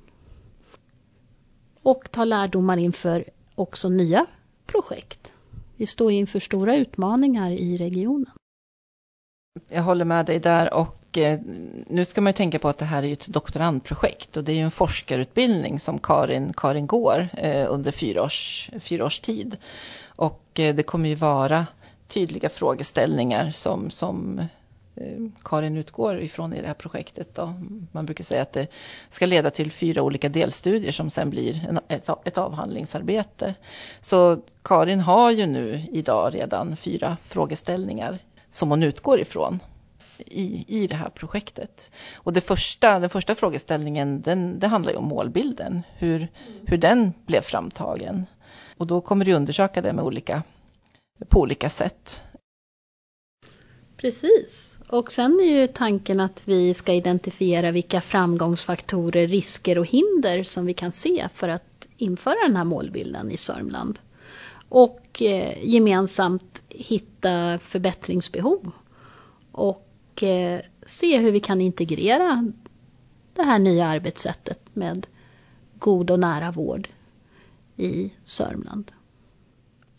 Och 1.84 2.12
ta 2.12 2.24
lärdomar 2.24 2.78
inför 2.78 3.30
också 3.56 3.90
nya 3.90 4.26
projekt. 4.66 5.32
Vi 5.76 5.86
står 5.86 6.12
inför 6.12 6.40
stora 6.40 6.76
utmaningar 6.76 7.52
i 7.52 7.78
regionen. 7.78 8.32
Jag 9.70 9.84
håller 9.84 10.06
med 10.06 10.26
dig 10.26 10.40
där 10.40 10.74
och 10.74 11.18
eh, 11.18 11.40
nu 11.88 12.06
ska 12.06 12.22
man 12.22 12.32
ju 12.32 12.36
tänka 12.36 12.60
på 12.60 12.70
att 12.70 12.78
det 12.78 12.86
här 12.86 13.04
är 13.04 13.14
ett 13.14 13.28
doktorandprojekt 13.28 14.38
och 14.38 14.44
det 14.44 14.52
är 14.52 14.56
ju 14.56 14.62
en 14.62 14.72
forskarutbildning 14.72 15.80
som 15.80 16.00
Karin, 16.00 16.54
Karin 16.58 16.88
går 16.88 17.28
eh, 17.34 17.66
under 17.70 17.92
fyra 17.92 18.24
års, 18.24 18.70
fyra 18.80 19.06
års 19.06 19.20
tid. 19.20 19.58
Och 20.06 20.60
eh, 20.60 20.76
det 20.76 20.84
kommer 20.84 21.10
ju 21.10 21.16
vara 21.16 21.68
tydliga 22.08 22.50
frågeställningar 22.50 23.52
som, 23.52 23.92
som 23.92 24.42
Karin 25.44 25.78
utgår 25.78 26.22
ifrån 26.22 26.54
i 26.54 26.62
det 26.62 26.68
här 26.68 26.74
projektet. 26.74 27.36
Då. 27.36 27.54
Man 27.92 28.06
brukar 28.06 28.24
säga 28.24 28.42
att 28.42 28.54
det 28.54 28.68
ska 29.10 29.26
leda 29.26 29.50
till 29.52 29.72
fyra 29.72 30.02
olika 30.02 30.30
delstudier 30.30 30.92
som 30.92 31.10
sen 31.10 31.30
blir 31.30 31.66
en, 31.70 31.80
ett, 31.88 32.10
ett 32.26 32.38
avhandlingsarbete. 32.38 33.56
Så 34.02 34.42
Karin 34.64 35.00
har 35.00 35.32
ju 35.32 35.46
nu 35.46 35.86
idag 35.92 36.36
redan 36.36 36.76
fyra 36.76 37.18
frågeställningar 37.24 38.20
som 38.52 38.70
hon 38.70 38.84
utgår 38.84 39.20
ifrån 39.20 39.60
i, 40.18 40.66
i 40.68 40.88
det 40.88 40.96
här 40.96 41.10
projektet. 41.10 41.92
Och 42.16 42.34
det 42.34 42.42
första, 42.42 43.00
den 43.00 43.10
första 43.10 43.36
frågeställningen 43.36 44.22
den, 44.22 44.60
det 44.60 44.68
handlar 44.68 44.92
ju 44.92 44.98
om 44.98 45.06
målbilden, 45.06 45.82
hur, 45.98 46.28
hur 46.66 46.78
den 46.78 47.14
blev 47.26 47.42
framtagen. 47.42 48.26
Och 48.78 48.88
då 48.88 49.02
kommer 49.02 49.26
du 49.26 49.34
undersöka 49.34 49.82
det 49.82 49.94
med 49.94 50.06
olika, 50.06 50.44
på 51.28 51.40
olika 51.40 51.70
sätt. 51.70 52.24
Precis. 53.98 54.80
Och 54.90 55.12
sen 55.12 55.40
är 55.40 55.62
ju 55.62 55.68
tanken 55.68 56.20
att 56.20 56.42
vi 56.46 56.74
ska 56.74 56.94
identifiera 56.94 57.72
vilka 57.72 58.02
framgångsfaktorer, 58.02 59.28
risker 59.28 59.78
och 59.78 59.86
hinder 59.86 60.44
som 60.44 60.66
vi 60.66 60.74
kan 60.74 60.92
se 60.92 61.28
för 61.34 61.50
att 61.50 61.88
införa 61.98 62.48
den 62.48 62.56
här 62.56 62.64
målbilden 62.64 63.32
i 63.32 63.38
Sörmland 63.38 64.00
och 64.72 65.22
eh, 65.22 65.58
gemensamt 65.64 66.62
hitta 66.70 67.60
förbättringsbehov 67.60 68.72
och 69.52 70.24
eh, 70.24 70.62
se 70.86 71.18
hur 71.18 71.32
vi 71.32 71.40
kan 71.40 71.62
integrera 71.62 72.52
det 73.36 73.44
här 73.44 73.60
nya 73.60 73.88
arbetssättet 73.88 74.60
med 74.74 75.08
god 75.80 76.12
och 76.12 76.20
nära 76.20 76.52
vård 76.52 76.88
i 77.78 78.14
Sörmland. 78.26 78.92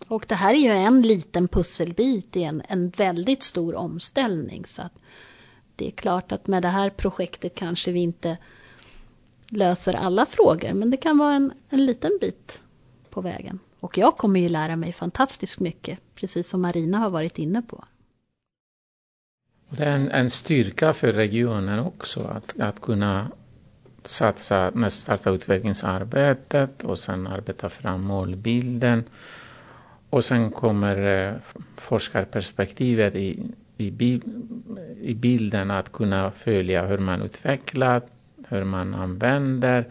Och 0.08 0.24
det 0.28 0.34
här 0.34 0.54
är 0.54 0.58
ju 0.58 0.70
en 0.70 1.02
liten 1.02 1.48
pusselbit 1.48 2.36
i 2.36 2.42
en, 2.42 2.62
en 2.68 2.90
väldigt 2.90 3.42
stor 3.42 3.76
omställning. 3.76 4.66
Så 4.66 4.82
att 4.82 4.94
det 5.76 5.86
är 5.86 5.90
klart 5.90 6.32
att 6.32 6.46
med 6.46 6.62
det 6.62 6.68
här 6.68 6.90
projektet 6.90 7.54
kanske 7.54 7.92
vi 7.92 8.00
inte 8.00 8.38
löser 9.48 9.94
alla 9.94 10.26
frågor, 10.26 10.72
men 10.72 10.90
det 10.90 10.96
kan 10.96 11.18
vara 11.18 11.34
en, 11.34 11.52
en 11.68 11.86
liten 11.86 12.18
bit 12.20 12.62
på 13.10 13.20
vägen. 13.20 13.58
Och 13.82 13.98
jag 13.98 14.16
kommer 14.16 14.40
ju 14.40 14.48
lära 14.48 14.76
mig 14.76 14.92
fantastiskt 14.92 15.60
mycket, 15.60 15.98
precis 16.14 16.48
som 16.48 16.62
Marina 16.62 16.98
har 16.98 17.10
varit 17.10 17.38
inne 17.38 17.62
på. 17.62 17.84
Det 19.70 19.84
är 19.84 19.90
en, 19.90 20.10
en 20.10 20.30
styrka 20.30 20.92
för 20.92 21.12
regionen 21.12 21.78
också 21.78 22.20
att, 22.22 22.60
att 22.60 22.80
kunna 22.80 23.30
satsa 24.04 24.70
med 24.74 24.92
starta 24.92 25.30
utvecklingsarbetet 25.30 26.84
och 26.84 26.98
sen 26.98 27.26
arbeta 27.26 27.68
fram 27.68 28.02
målbilden. 28.02 29.04
Och 30.10 30.24
sen 30.24 30.50
kommer 30.50 31.26
eh, 31.28 31.34
forskarperspektivet 31.76 33.14
i, 33.14 33.52
i, 33.76 34.20
i 35.00 35.14
bilden 35.14 35.70
att 35.70 35.92
kunna 35.92 36.30
följa 36.30 36.86
hur 36.86 36.98
man 36.98 37.22
utvecklar, 37.22 38.02
hur 38.48 38.64
man 38.64 38.94
använder 38.94 39.86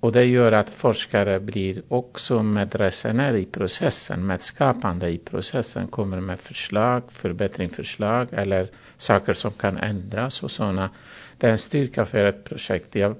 och 0.00 0.12
det 0.12 0.24
gör 0.24 0.52
att 0.52 0.70
forskare 0.70 1.40
blir 1.40 1.82
också 1.88 2.42
medresenärer 2.42 3.36
i 3.36 3.44
processen, 3.44 4.26
medskapande 4.26 5.08
i 5.08 5.18
processen, 5.18 5.86
kommer 5.86 6.20
med 6.20 6.38
förslag, 6.38 7.02
förbättringsförslag 7.12 8.28
eller 8.32 8.68
saker 8.96 9.32
som 9.32 9.52
kan 9.52 9.76
ändras 9.76 10.42
och 10.42 10.50
sådana. 10.50 10.90
Det 11.38 11.46
är 11.46 11.50
en 11.50 11.58
styrka 11.58 12.04
för 12.04 12.24
ett 12.24 12.44
projekt. 12.44 12.94
Jag, 12.94 13.14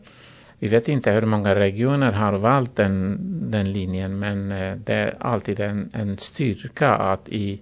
vi 0.59 0.69
vet 0.69 0.89
inte 0.89 1.13
hur 1.13 1.23
många 1.27 1.55
regioner 1.55 2.13
har 2.13 2.33
valt 2.33 2.77
den, 2.77 3.19
den 3.51 3.73
linjen 3.73 4.19
men 4.19 4.53
eh, 4.53 4.77
det 4.77 4.95
är 4.95 5.17
alltid 5.21 5.61
en, 5.61 5.91
en 5.93 6.19
styrka 6.19 6.91
att 6.91 7.29
i 7.29 7.61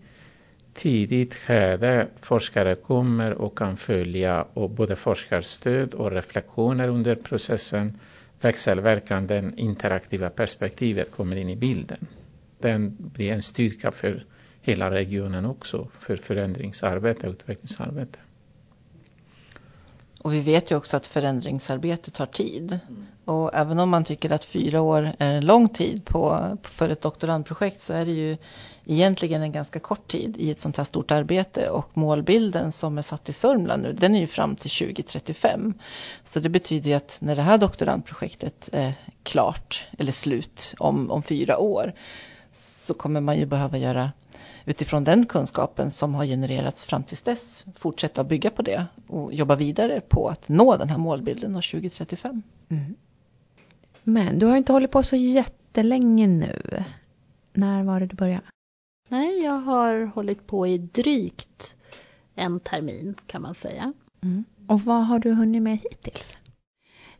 tidigt 0.74 1.34
skede 1.34 2.06
forskare 2.20 2.74
kommer 2.74 3.32
och 3.32 3.58
kan 3.58 3.76
följa 3.76 4.42
och 4.54 4.70
både 4.70 4.96
forskarstöd 4.96 5.94
och 5.94 6.10
reflektioner 6.10 6.88
under 6.88 7.14
processen 7.14 7.98
växelverkan, 8.40 9.26
det 9.26 9.52
interaktiva 9.56 10.30
perspektivet 10.30 11.10
kommer 11.10 11.36
in 11.36 11.48
i 11.48 11.56
bilden. 11.56 12.06
Den 12.58 12.96
blir 12.98 13.32
en 13.32 13.42
styrka 13.42 13.90
för 13.90 14.24
hela 14.60 14.90
regionen 14.90 15.46
också, 15.46 15.88
för 15.98 16.16
förändringsarbete 16.16 17.26
och 17.26 17.32
utvecklingsarbete. 17.32 18.18
Och 20.28 20.34
vi 20.34 20.40
vet 20.40 20.70
ju 20.70 20.76
också 20.76 20.96
att 20.96 21.06
förändringsarbete 21.06 22.10
tar 22.10 22.26
tid. 22.26 22.78
Mm. 22.88 23.06
Och 23.24 23.54
även 23.54 23.78
om 23.78 23.88
man 23.90 24.04
tycker 24.04 24.32
att 24.32 24.44
fyra 24.44 24.80
år 24.80 25.12
är 25.18 25.34
en 25.34 25.46
lång 25.46 25.68
tid 25.68 26.04
på, 26.04 26.56
för 26.62 26.88
ett 26.88 27.00
doktorandprojekt 27.00 27.80
så 27.80 27.92
är 27.92 28.06
det 28.06 28.12
ju 28.12 28.36
egentligen 28.84 29.42
en 29.42 29.52
ganska 29.52 29.78
kort 29.78 30.08
tid 30.08 30.36
i 30.36 30.50
ett 30.50 30.60
sånt 30.60 30.76
här 30.76 30.84
stort 30.84 31.10
arbete. 31.10 31.70
Och 31.70 31.96
målbilden 31.96 32.72
som 32.72 32.98
är 32.98 33.02
satt 33.02 33.28
i 33.28 33.32
Sörmland 33.32 33.82
nu, 33.82 33.92
den 33.92 34.14
är 34.14 34.20
ju 34.20 34.26
fram 34.26 34.56
till 34.56 34.70
2035. 34.70 35.74
Så 36.24 36.40
det 36.40 36.48
betyder 36.48 36.90
ju 36.90 36.96
att 36.96 37.18
när 37.20 37.36
det 37.36 37.42
här 37.42 37.58
doktorandprojektet 37.58 38.68
är 38.72 38.94
klart, 39.22 39.86
eller 39.98 40.12
slut, 40.12 40.74
om, 40.78 41.10
om 41.10 41.22
fyra 41.22 41.58
år, 41.58 41.92
så 42.52 42.94
kommer 42.94 43.20
man 43.20 43.38
ju 43.38 43.46
behöva 43.46 43.78
göra 43.78 44.10
utifrån 44.68 45.04
den 45.04 45.26
kunskapen 45.26 45.90
som 45.90 46.14
har 46.14 46.24
genererats 46.24 46.84
fram 46.84 47.02
till 47.02 47.16
dess 47.24 47.64
fortsätta 47.74 48.20
att 48.20 48.26
bygga 48.26 48.50
på 48.50 48.62
det 48.62 48.86
och 49.06 49.34
jobba 49.34 49.54
vidare 49.54 50.00
på 50.00 50.28
att 50.28 50.48
nå 50.48 50.76
den 50.76 50.88
här 50.88 50.98
målbilden 50.98 51.56
av 51.56 51.60
2035. 51.60 52.42
Mm. 52.68 52.94
Men 54.02 54.38
du 54.38 54.46
har 54.46 54.56
inte 54.56 54.72
hållit 54.72 54.90
på 54.90 55.02
så 55.02 55.16
jättelänge 55.16 56.26
nu. 56.26 56.84
När 57.52 57.82
var 57.82 58.00
det 58.00 58.06
du 58.06 58.16
började? 58.16 58.46
Nej, 59.08 59.42
jag 59.42 59.58
har 59.60 60.04
hållit 60.04 60.46
på 60.46 60.66
i 60.66 60.78
drygt 60.78 61.74
en 62.34 62.60
termin 62.60 63.14
kan 63.26 63.42
man 63.42 63.54
säga. 63.54 63.92
Mm. 64.22 64.44
Och 64.66 64.80
vad 64.80 65.06
har 65.06 65.18
du 65.18 65.32
hunnit 65.32 65.62
med 65.62 65.78
hittills? 65.78 66.36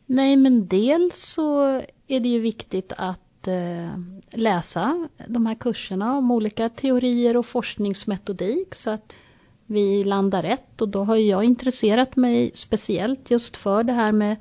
Nej, 0.05 0.37
men 0.37 0.67
dels 0.67 1.15
så 1.15 1.63
är 2.07 2.19
det 2.19 2.29
ju 2.29 2.39
viktigt 2.39 2.93
att 2.97 3.21
Eh, 3.49 3.99
läsa 4.31 5.09
de 5.27 5.45
här 5.45 5.55
kurserna 5.55 6.17
om 6.17 6.31
olika 6.31 6.69
teorier 6.69 7.37
och 7.37 7.45
forskningsmetodik 7.45 8.75
så 8.75 8.89
att 8.89 9.13
vi 9.65 10.03
landar 10.03 10.43
rätt 10.43 10.81
och 10.81 10.89
då 10.89 11.03
har 11.03 11.15
jag 11.15 11.43
intresserat 11.43 12.15
mig 12.15 12.51
speciellt 12.53 13.31
just 13.31 13.57
för 13.57 13.83
det 13.83 13.93
här 13.93 14.11
med 14.11 14.35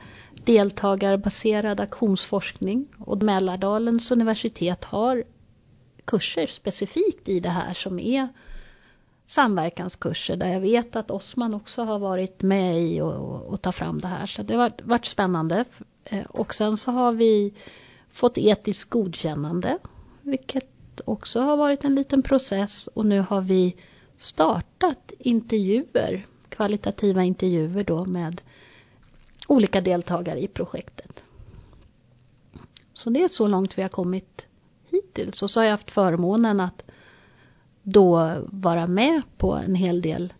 deltagarbaserad 0.45 1.81
aktionsforskning 1.81 2.89
och 2.99 3.23
Mälardalens 3.23 4.11
universitet 4.11 4.85
har 4.85 5.25
kurser 6.05 6.47
specifikt 6.47 7.29
i 7.29 7.41
det 7.41 7.49
här 7.49 7.75
som 7.75 7.99
är 7.99 8.29
samverkanskurser 9.27 10.37
där 10.37 10.49
jag 10.49 10.61
vet 10.61 10.97
att 10.97 11.11
Osman 11.11 11.55
också 11.55 11.83
har 11.83 11.99
varit 11.99 12.43
med 12.43 12.81
i 12.83 13.01
och, 13.01 13.15
och, 13.15 13.47
och 13.47 13.63
ta 13.63 13.73
fram 13.73 13.99
det 13.99 14.09
här. 14.09 14.27
Så 14.27 14.43
det 14.43 14.55
har 14.55 14.73
varit 14.83 15.07
spännande. 15.07 15.65
Eh, 16.05 16.25
och 16.29 16.55
sen 16.55 16.77
så 16.77 16.91
har 16.91 17.13
vi 17.13 17.55
fått 18.13 18.39
etiskt 18.39 18.91
godkännande, 18.91 19.79
vilket 20.23 21.01
också 21.05 21.41
har 21.41 21.57
varit 21.57 21.85
en 21.85 21.95
liten 21.95 22.23
process 22.23 22.87
och 22.87 23.07
nu 23.07 23.21
har 23.21 23.41
vi 23.41 23.77
startat 24.17 25.13
intervjuer, 25.19 26.27
kvalitativa 26.49 27.25
intervjuer 27.25 27.85
då 27.85 28.05
med 28.05 28.41
olika 29.49 29.81
deltagare 29.81 30.41
i 30.43 30.49
projektet. 30.49 31.23
Så 32.93 33.11
det 33.11 33.25
är 33.25 33.29
så 33.29 33.49
långt 33.49 33.79
vi 33.79 33.83
har 33.83 33.89
kommit 33.89 34.47
hittills 34.91 35.43
och 35.43 35.51
så 35.51 35.61
har 35.61 35.65
jag 35.65 35.71
haft 35.71 35.91
förmånen 35.91 36.61
att 36.61 36.83
då 37.83 38.37
vara 38.47 38.87
med 38.87 39.23
på 39.37 39.53
en 39.53 39.75
hel 39.75 40.03
del 40.03 40.33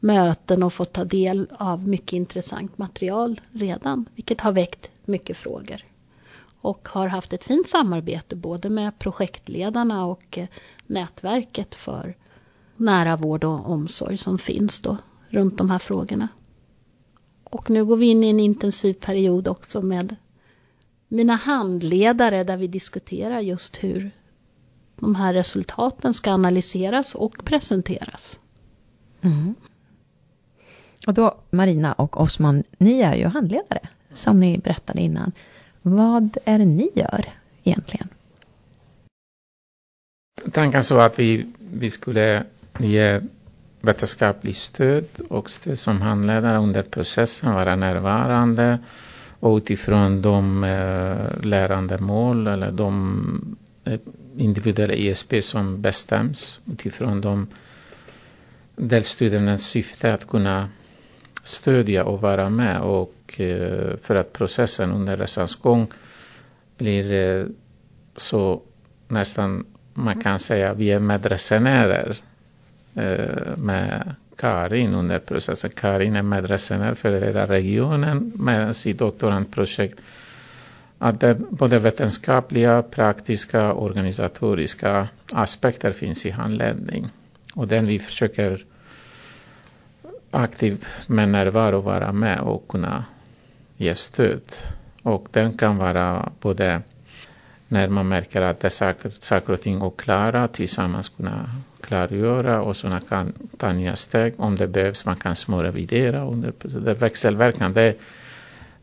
möten 0.00 0.62
och 0.62 0.72
fått 0.72 0.92
ta 0.92 1.04
del 1.04 1.48
av 1.52 1.88
mycket 1.88 2.12
intressant 2.12 2.78
material 2.78 3.40
redan, 3.52 4.08
vilket 4.14 4.40
har 4.40 4.52
väckt 4.52 4.90
mycket 5.04 5.36
frågor. 5.36 5.84
Och 6.62 6.88
har 6.88 7.08
haft 7.08 7.32
ett 7.32 7.44
fint 7.44 7.68
samarbete 7.68 8.36
både 8.36 8.70
med 8.70 8.98
projektledarna 8.98 10.06
och 10.06 10.38
eh, 10.38 10.48
nätverket 10.86 11.74
för 11.74 12.16
nära 12.76 13.16
vård 13.16 13.44
och 13.44 13.70
omsorg 13.70 14.16
som 14.16 14.38
finns 14.38 14.80
då 14.80 14.96
runt 15.28 15.58
de 15.58 15.70
här 15.70 15.78
frågorna. 15.78 16.28
Och 17.44 17.70
nu 17.70 17.84
går 17.84 17.96
vi 17.96 18.06
in 18.06 18.24
i 18.24 18.30
en 18.30 18.40
intensiv 18.40 18.94
period 18.94 19.48
också 19.48 19.82
med 19.82 20.16
mina 21.08 21.34
handledare 21.34 22.44
där 22.44 22.56
vi 22.56 22.66
diskuterar 22.66 23.40
just 23.40 23.84
hur 23.84 24.10
de 24.96 25.14
här 25.14 25.34
resultaten 25.34 26.14
ska 26.14 26.32
analyseras 26.32 27.14
och 27.14 27.44
presenteras. 27.44 28.40
Mm. 29.20 29.54
Och 31.06 31.14
då 31.14 31.38
Marina 31.50 31.92
och 31.92 32.20
Osman, 32.20 32.64
ni 32.78 33.00
är 33.00 33.14
ju 33.14 33.24
handledare 33.24 33.88
som 34.14 34.40
ni 34.40 34.58
berättade 34.58 35.00
innan. 35.00 35.32
Vad 35.82 36.36
är 36.44 36.58
det 36.58 36.64
ni 36.64 36.90
gör 36.94 37.32
egentligen? 37.64 38.08
Tanken 40.52 40.84
så 40.84 40.98
att 40.98 41.18
vi, 41.18 41.46
vi 41.58 41.90
skulle 41.90 42.44
ge 42.78 43.20
vetenskapligt 43.80 44.56
stöd 44.56 45.06
och 45.28 45.50
stöd 45.50 45.78
som 45.78 46.02
handledare 46.02 46.58
under 46.58 46.82
processen, 46.82 47.54
vara 47.54 47.76
närvarande 47.76 48.78
och 49.40 49.56
utifrån 49.56 50.22
de 50.22 50.64
eh, 50.64 51.44
lärandemål 51.44 52.46
eller 52.46 52.72
de 52.72 53.56
eh, 53.84 54.00
individuella 54.36 54.94
ISP 54.94 55.34
som 55.44 55.82
bestäms 55.82 56.60
utifrån 56.72 57.20
de 57.20 57.46
delstudiernas 58.76 59.62
syfte 59.62 60.14
att 60.14 60.28
kunna 60.28 60.68
stödja 61.42 62.04
och 62.04 62.20
vara 62.20 62.48
med 62.50 62.80
och 62.80 63.40
eh, 63.40 63.96
för 64.02 64.14
att 64.14 64.32
processen 64.32 64.92
under 64.92 65.16
resans 65.16 65.54
gång 65.54 65.86
blir 66.78 67.12
eh, 67.12 67.46
så 68.16 68.62
nästan 69.08 69.66
man 69.94 70.20
kan 70.20 70.38
säga 70.38 70.74
vi 70.74 70.90
är 70.90 70.98
medresenärer 71.00 72.16
eh, 72.94 73.56
med 73.56 74.14
Karin 74.36 74.94
under 74.94 75.18
processen. 75.18 75.70
Karin 75.70 76.16
är 76.16 76.22
medresenär 76.22 76.94
för 76.94 77.20
hela 77.20 77.46
regionen 77.46 78.32
med 78.34 78.76
sitt 78.76 78.98
doktorandprojekt. 78.98 80.00
Att 80.98 81.20
det, 81.20 81.34
både 81.50 81.78
vetenskapliga, 81.78 82.82
praktiska, 82.82 83.72
och 83.72 83.84
organisatoriska 83.84 85.08
aspekter 85.32 85.92
finns 85.92 86.26
i 86.26 86.30
handledning. 86.30 87.08
Och 87.54 87.68
den 87.68 87.86
vi 87.86 87.98
försöker 87.98 88.64
aktiv 90.32 90.84
med 91.08 91.28
närvaro 91.28 91.80
vara 91.80 92.12
med 92.12 92.40
och 92.40 92.68
kunna 92.68 93.04
ge 93.76 93.94
stöd. 93.94 94.42
Och 95.02 95.28
den 95.30 95.56
kan 95.56 95.76
vara 95.76 96.32
både 96.40 96.82
när 97.68 97.88
man 97.88 98.08
märker 98.08 98.42
att 98.42 98.60
det 98.60 98.70
saker, 98.70 99.10
saker 99.18 99.52
och 99.52 99.60
ting 99.60 99.74
är 99.76 99.84
oklara 99.84 100.48
tillsammans 100.48 101.08
kunna 101.08 101.50
klargöra 101.80 102.62
och 102.62 102.76
sådana 102.76 103.00
kan 103.00 103.32
ta 103.56 103.72
nya 103.72 103.96
steg 103.96 104.34
om 104.36 104.56
det 104.56 104.66
behövs. 104.68 105.06
Man 105.06 105.16
kan 105.16 105.36
smårevidera 105.36 106.24
under 106.24 106.52
det 106.62 106.94
växelverkan. 106.94 107.72
Det, 107.72 107.96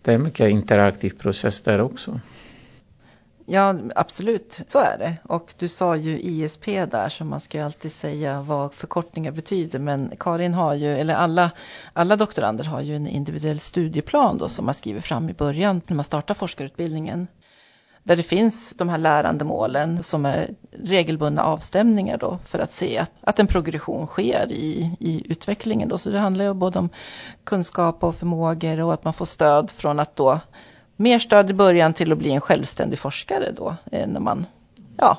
det 0.01 0.12
är 0.12 0.15
en 0.15 0.24
mycket 0.24 0.50
interaktiv 0.50 1.10
process 1.10 1.62
där 1.62 1.82
också. 1.82 2.20
Ja, 3.51 3.75
absolut, 3.96 4.60
så 4.68 4.79
är 4.79 4.98
det. 4.98 5.18
Och 5.24 5.53
du 5.58 5.68
sa 5.68 5.96
ju 5.96 6.20
ISP 6.20 6.65
där, 6.65 7.10
så 7.10 7.25
man 7.25 7.39
ska 7.39 7.58
ju 7.58 7.63
alltid 7.63 7.91
säga 7.91 8.41
vad 8.41 8.74
förkortningar 8.74 9.32
betyder. 9.32 9.79
Men 9.79 10.12
Karin 10.20 10.53
har 10.53 10.74
ju, 10.74 10.98
eller 10.98 11.13
alla, 11.13 11.51
alla 11.94 12.15
doktorander 12.15 12.63
har 12.63 12.82
ju 12.82 12.96
en 12.96 13.08
individuell 13.08 13.60
studieplan 13.60 14.38
då 14.38 14.48
som 14.48 14.65
man 14.65 14.74
skriver 14.74 15.01
fram 15.01 15.29
i 15.29 15.34
början 15.34 15.82
när 15.88 15.96
man 15.96 16.06
startar 16.06 16.34
forskarutbildningen. 16.34 17.27
Där 18.03 18.16
det 18.16 18.24
finns 18.24 18.74
de 18.77 18.90
här 18.90 18.98
lärandemålen 18.98 20.03
som 20.03 20.25
är 20.25 20.50
regelbundna 20.72 21.44
avstämningar 21.44 22.18
då 22.18 22.40
för 22.46 22.59
att 22.59 22.72
se 22.72 22.98
att, 22.98 23.12
att 23.22 23.40
en 23.40 23.48
progression 23.48 24.07
sker 24.07 24.51
i, 24.51 24.96
i 25.00 25.31
utvecklingen. 25.31 25.90
Då. 25.90 25.98
Så 25.98 26.09
det 26.09 26.20
handlar 26.20 26.46
ju 26.46 26.53
både 26.53 26.79
om 26.79 26.90
kunskap 27.44 28.03
och 28.03 28.16
förmågor 28.16 28.79
och 28.79 28.94
att 28.94 29.03
man 29.03 29.14
får 29.14 29.25
stöd 29.25 29.72
från 29.72 30.00
att 30.00 30.16
då 30.16 30.40
mer 31.00 31.20
stöd 31.20 31.50
i 31.50 31.53
början 31.53 31.94
till 31.94 32.12
att 32.12 32.18
bli 32.18 32.31
en 32.31 32.42
självständig 32.42 33.00
forskare 33.00 33.51
då, 33.51 33.75
eh, 33.92 34.07
när 34.07 34.20
man 34.20 34.46
ja, 34.98 35.18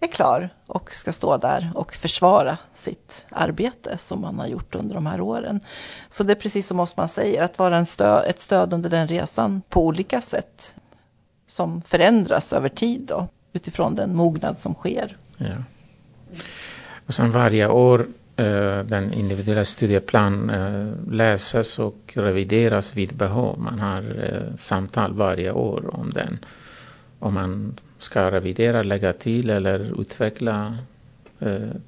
är 0.00 0.06
klar 0.06 0.50
och 0.66 0.92
ska 0.92 1.12
stå 1.12 1.36
där 1.36 1.72
och 1.74 1.94
försvara 1.94 2.58
sitt 2.74 3.26
arbete 3.30 3.98
som 3.98 4.20
man 4.20 4.38
har 4.38 4.46
gjort 4.46 4.74
under 4.74 4.94
de 4.94 5.06
här 5.06 5.20
åren. 5.20 5.60
Så 6.08 6.24
det 6.24 6.32
är 6.32 6.36
precis 6.36 6.66
som 6.66 6.80
Osman 6.80 7.08
säger, 7.08 7.42
att 7.42 7.58
vara 7.58 7.76
en 7.76 7.86
ett 8.26 8.40
stöd 8.40 8.72
under 8.72 8.90
den 8.90 9.08
resan 9.08 9.62
på 9.68 9.86
olika 9.86 10.20
sätt 10.20 10.74
som 11.46 11.82
förändras 11.82 12.52
över 12.52 12.68
tid 12.68 13.00
då, 13.00 13.28
utifrån 13.52 13.94
den 13.94 14.16
mognad 14.16 14.58
som 14.58 14.74
sker. 14.74 15.16
Ja. 15.36 15.46
Och 17.06 17.14
sen 17.14 17.32
varje 17.32 17.68
år 17.68 18.06
Eh, 18.40 18.84
den 18.84 19.12
individuella 19.12 19.64
studieplanen 19.64 20.50
eh, 20.50 21.12
läses 21.12 21.78
och 21.78 22.12
revideras 22.14 22.96
vid 22.96 23.14
behov. 23.14 23.58
Man 23.58 23.78
har 23.80 24.02
eh, 24.02 24.56
samtal 24.56 25.12
varje 25.12 25.52
år 25.52 25.94
om 25.94 26.10
den. 26.10 26.38
Om 27.18 27.34
man 27.34 27.74
ska 27.98 28.30
revidera, 28.30 28.82
lägga 28.82 29.12
till 29.12 29.50
eller 29.50 30.00
utveckla 30.00 30.78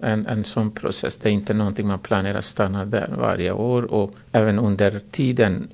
en, 0.03 0.27
en 0.27 0.45
sån 0.45 0.71
process. 0.71 1.17
Det 1.17 1.29
är 1.29 1.33
inte 1.33 1.55
någonting 1.55 1.87
man 1.87 1.99
planerar 1.99 2.41
stanna 2.41 2.85
där 2.85 3.15
varje 3.19 3.53
år 3.53 3.83
och 3.83 4.15
även 4.33 4.59
under 4.59 5.01
tiden. 5.11 5.69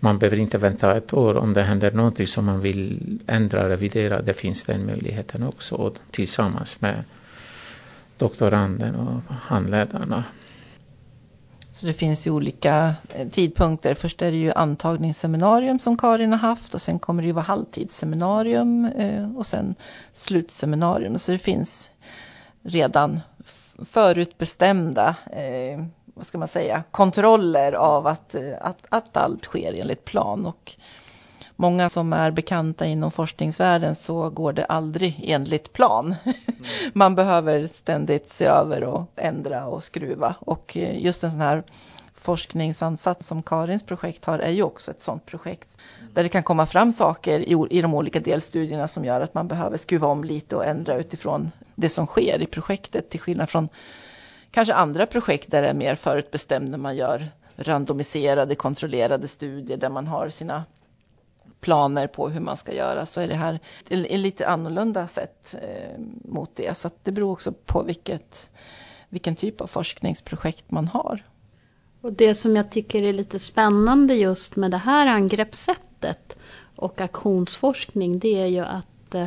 Man 0.00 0.18
behöver 0.18 0.36
inte 0.36 0.58
vänta 0.58 0.96
ett 0.96 1.12
år 1.12 1.36
om 1.36 1.54
det 1.54 1.62
händer 1.62 1.92
någonting 1.92 2.26
som 2.26 2.44
man 2.44 2.60
vill 2.60 3.18
ändra, 3.26 3.68
revidera. 3.68 4.22
Det 4.22 4.32
finns 4.32 4.64
den 4.64 4.86
möjligheten 4.86 5.42
också 5.42 5.74
och 5.74 5.98
tillsammans 6.10 6.80
med 6.80 7.04
doktoranden 8.20 8.94
och 8.94 9.34
handledarna. 9.34 10.24
Så 11.70 11.86
det 11.86 11.92
finns 11.92 12.26
ju 12.26 12.30
olika 12.30 12.94
eh, 13.08 13.28
tidpunkter. 13.28 13.94
Först 13.94 14.22
är 14.22 14.30
det 14.30 14.36
ju 14.36 14.52
antagningsseminarium 14.52 15.78
som 15.78 15.98
Karin 15.98 16.32
har 16.32 16.38
haft 16.38 16.74
och 16.74 16.80
sen 16.80 16.98
kommer 16.98 17.22
det 17.22 17.26
ju 17.26 17.32
vara 17.32 17.44
halvtidsseminarium 17.44 18.84
eh, 18.84 19.36
och 19.36 19.46
sen 19.46 19.74
slutseminarium. 20.12 21.18
Så 21.18 21.32
det 21.32 21.38
finns 21.38 21.90
redan 22.62 23.20
förutbestämda 23.84 25.16
eh, 25.32 25.84
vad 26.14 26.26
ska 26.26 26.38
man 26.38 26.48
säga, 26.48 26.82
kontroller 26.90 27.72
av 27.72 28.06
att, 28.06 28.34
att, 28.60 28.86
att 28.88 29.16
allt 29.16 29.44
sker 29.44 29.72
enligt 29.72 30.04
plan. 30.04 30.46
Och 30.46 30.72
många 31.60 31.88
som 31.88 32.12
är 32.12 32.30
bekanta 32.30 32.86
inom 32.86 33.10
forskningsvärlden 33.10 33.94
så 33.94 34.30
går 34.30 34.52
det 34.52 34.64
aldrig 34.64 35.24
enligt 35.26 35.72
plan. 35.72 36.14
Mm. 36.24 36.36
Man 36.92 37.14
behöver 37.14 37.66
ständigt 37.66 38.28
se 38.28 38.44
över 38.44 38.84
och 38.84 39.04
ändra 39.16 39.66
och 39.66 39.84
skruva 39.84 40.34
och 40.40 40.76
eh, 40.76 41.04
just 41.04 41.24
en 41.24 41.30
sån 41.30 41.40
här 41.40 41.62
forskningsansats 42.14 43.26
som 43.26 43.42
Karins 43.42 43.82
projekt 43.82 44.24
har 44.24 44.38
är 44.38 44.50
ju 44.50 44.62
också 44.62 44.90
ett 44.90 45.02
sådant 45.02 45.26
projekt 45.26 45.76
mm. 45.98 46.14
där 46.14 46.22
det 46.22 46.28
kan 46.28 46.42
komma 46.42 46.66
fram 46.66 46.92
saker 46.92 47.40
i, 47.40 47.66
i 47.70 47.82
de 47.82 47.94
olika 47.94 48.20
delstudierna 48.20 48.88
som 48.88 49.04
gör 49.04 49.20
att 49.20 49.34
man 49.34 49.48
behöver 49.48 49.76
skruva 49.76 50.06
om 50.08 50.24
lite 50.24 50.56
och 50.56 50.64
ändra 50.64 50.96
utifrån 50.96 51.50
det 51.74 51.88
som 51.88 52.06
sker 52.06 52.42
i 52.42 52.46
projektet 52.46 53.10
till 53.10 53.20
skillnad 53.20 53.50
från 53.50 53.68
kanske 54.50 54.74
andra 54.74 55.06
projekt 55.06 55.50
där 55.50 55.62
det 55.62 55.68
är 55.68 55.74
mer 55.74 55.94
förutbestämt 55.94 56.70
när 56.70 56.78
man 56.78 56.96
gör 56.96 57.28
randomiserade 57.56 58.54
kontrollerade 58.54 59.28
studier 59.28 59.76
där 59.76 59.90
man 59.90 60.06
har 60.06 60.28
sina 60.28 60.64
planer 61.60 62.06
på 62.06 62.28
hur 62.28 62.40
man 62.40 62.56
ska 62.56 62.74
göra 62.74 63.06
så 63.06 63.20
är 63.20 63.28
det 63.28 63.34
här 63.34 63.60
ett 63.88 64.20
lite 64.20 64.48
annorlunda 64.48 65.06
sätt 65.06 65.54
eh, 65.62 66.00
mot 66.24 66.56
det. 66.56 66.76
Så 66.76 66.90
det 67.02 67.12
beror 67.12 67.32
också 67.32 67.52
på 67.52 67.82
vilket, 67.82 68.50
vilken 69.08 69.36
typ 69.36 69.60
av 69.60 69.66
forskningsprojekt 69.66 70.70
man 70.70 70.88
har. 70.88 71.24
Och 72.00 72.12
det 72.12 72.34
som 72.34 72.56
jag 72.56 72.70
tycker 72.70 73.02
är 73.02 73.12
lite 73.12 73.38
spännande 73.38 74.14
just 74.14 74.56
med 74.56 74.70
det 74.70 74.76
här 74.76 75.06
angreppssättet 75.06 76.36
och 76.76 77.00
aktionsforskning 77.00 78.18
det 78.18 78.42
är 78.42 78.46
ju 78.46 78.60
att 78.60 79.14
eh, 79.14 79.26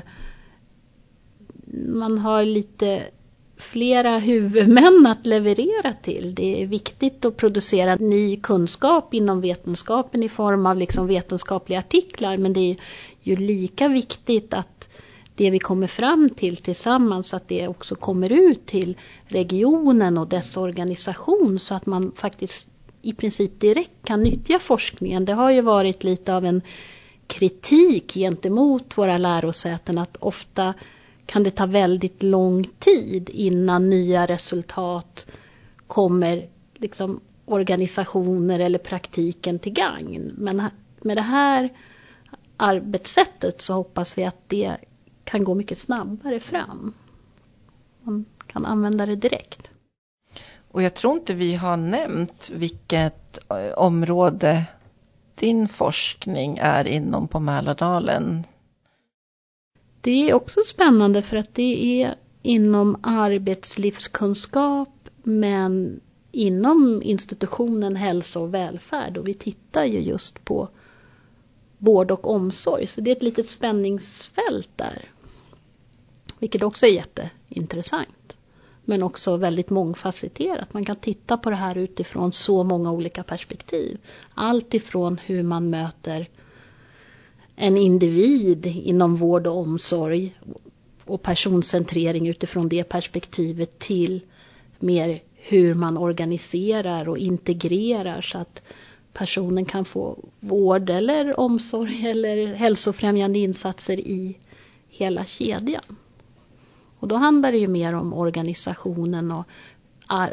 man 1.88 2.18
har 2.18 2.46
lite 2.46 3.04
flera 3.58 4.18
huvudmän 4.18 5.06
att 5.08 5.26
leverera 5.26 5.94
till. 5.94 6.36
Det 6.36 6.62
är 6.62 6.68
viktigt 6.68 7.26
att 7.26 7.38
producera 7.38 7.96
ny 7.96 8.38
kunskap 8.38 9.14
inom 9.14 9.42
vetenskapen 9.42 10.24
i 10.24 10.30
form 10.30 10.66
av 10.66 10.78
liksom 10.78 11.08
vetenskapliga 11.08 11.80
artiklar 11.80 12.38
men 12.38 12.54
det 12.54 12.60
är 12.72 12.78
ju 13.22 13.36
lika 13.36 13.88
viktigt 13.88 14.54
att 14.54 14.90
det 15.36 15.50
vi 15.50 15.60
kommer 15.60 15.88
fram 15.88 16.30
till 16.30 16.58
tillsammans 16.58 17.34
att 17.34 17.48
det 17.48 17.68
också 17.68 17.96
kommer 17.96 18.32
ut 18.32 18.66
till 18.66 18.98
regionen 19.26 20.18
och 20.18 20.28
dess 20.28 20.58
organisation 20.58 21.60
så 21.60 21.76
att 21.76 21.86
man 21.86 22.12
faktiskt 22.16 22.68
i 23.02 23.14
princip 23.14 23.60
direkt 23.60 24.06
kan 24.06 24.24
nyttja 24.24 24.60
forskningen. 24.60 25.26
Det 25.26 25.34
har 25.34 25.52
ju 25.52 25.62
varit 25.62 26.04
lite 26.04 26.36
av 26.36 26.46
en 26.46 26.62
kritik 27.28 28.14
gentemot 28.14 28.98
våra 28.98 29.18
lärosäten 29.18 29.98
att 29.98 30.18
ofta 30.20 30.74
kan 31.34 31.44
det 31.44 31.52
ta 31.52 31.66
väldigt 31.66 32.24
lång 32.24 32.68
tid 32.80 33.30
innan 33.30 33.90
nya 33.90 34.26
resultat 34.26 35.28
kommer 35.88 36.50
liksom 36.76 37.20
organisationer 37.46 38.60
eller 38.60 38.80
praktiken 38.80 39.60
till 39.60 39.74
gagn. 39.74 40.34
Men 40.38 40.64
med 41.02 41.18
det 41.18 41.22
här 41.22 41.70
arbetssättet 42.58 43.62
så 43.62 43.74
hoppas 43.74 44.18
vi 44.18 44.26
att 44.26 44.50
det 44.50 44.78
kan 45.24 45.44
gå 45.44 45.56
mycket 45.56 45.78
snabbare 45.78 46.40
fram. 46.40 46.94
Man 48.02 48.26
kan 48.48 48.66
använda 48.66 49.06
det 49.06 49.16
direkt. 49.16 49.72
Och 50.72 50.84
jag 50.84 50.94
tror 50.94 51.14
inte 51.14 51.34
vi 51.34 51.56
har 51.56 51.78
nämnt 51.78 52.52
vilket 52.54 53.52
eh, 53.52 53.74
område 53.78 54.66
din 55.36 55.68
forskning 55.68 56.58
är 56.62 56.88
inom 56.88 57.28
på 57.28 57.40
Mälardalen. 57.40 58.44
Det 60.04 60.30
är 60.30 60.34
också 60.34 60.62
spännande 60.66 61.22
för 61.22 61.38
att 61.38 61.56
det 61.56 62.04
är 62.04 62.16
inom 62.42 62.98
arbetslivskunskap 63.04 65.10
men 65.24 66.02
inom 66.32 67.02
institutionen 67.04 67.96
hälsa 67.96 68.40
och 68.40 68.54
välfärd 68.54 69.18
och 69.18 69.28
vi 69.28 69.34
tittar 69.34 69.86
ju 69.86 70.00
just 70.00 70.46
på 70.46 70.70
vård 71.78 72.12
och 72.12 72.28
omsorg 72.28 72.88
så 72.88 73.02
det 73.02 73.12
är 73.12 73.16
ett 73.16 73.24
litet 73.24 73.50
spänningsfält 73.50 74.70
där. 74.76 75.06
Vilket 76.40 76.64
också 76.64 76.86
är 76.86 76.92
jätteintressant. 76.92 78.38
Men 78.86 79.04
också 79.04 79.38
väldigt 79.38 79.70
mångfacetterat. 79.70 80.74
Man 80.74 80.86
kan 80.86 80.96
titta 80.96 81.38
på 81.38 81.50
det 81.50 81.56
här 81.56 81.78
utifrån 81.78 82.34
så 82.34 82.64
många 82.64 82.92
olika 82.92 83.24
perspektiv. 83.24 83.98
Allt 84.34 84.74
ifrån 84.74 85.20
hur 85.26 85.44
man 85.44 85.70
möter 85.70 86.30
en 87.56 87.78
individ 87.78 88.66
inom 88.66 89.16
vård 89.16 89.48
och 89.48 89.58
omsorg 89.58 90.34
och 91.06 91.22
personcentrering 91.22 92.28
utifrån 92.28 92.70
det 92.70 92.84
perspektivet 92.84 93.80
till 93.80 94.22
mer 94.80 95.24
hur 95.34 95.74
man 95.74 95.98
organiserar 95.98 97.10
och 97.10 97.18
integrerar 97.18 98.22
så 98.22 98.38
att 98.38 98.62
personen 99.14 99.66
kan 99.66 99.86
få 99.86 100.18
vård 100.40 100.90
eller 100.90 101.40
omsorg 101.40 102.08
eller 102.08 102.54
hälsofrämjande 102.54 103.40
insatser 103.40 104.00
i 104.00 104.38
hela 104.90 105.26
kedjan. 105.26 105.96
Och 107.00 107.08
då 107.08 107.16
handlar 107.16 107.52
det 107.52 107.58
ju 107.58 107.68
mer 107.68 107.94
om 107.94 108.14
organisationen 108.14 109.32
och 109.32 109.46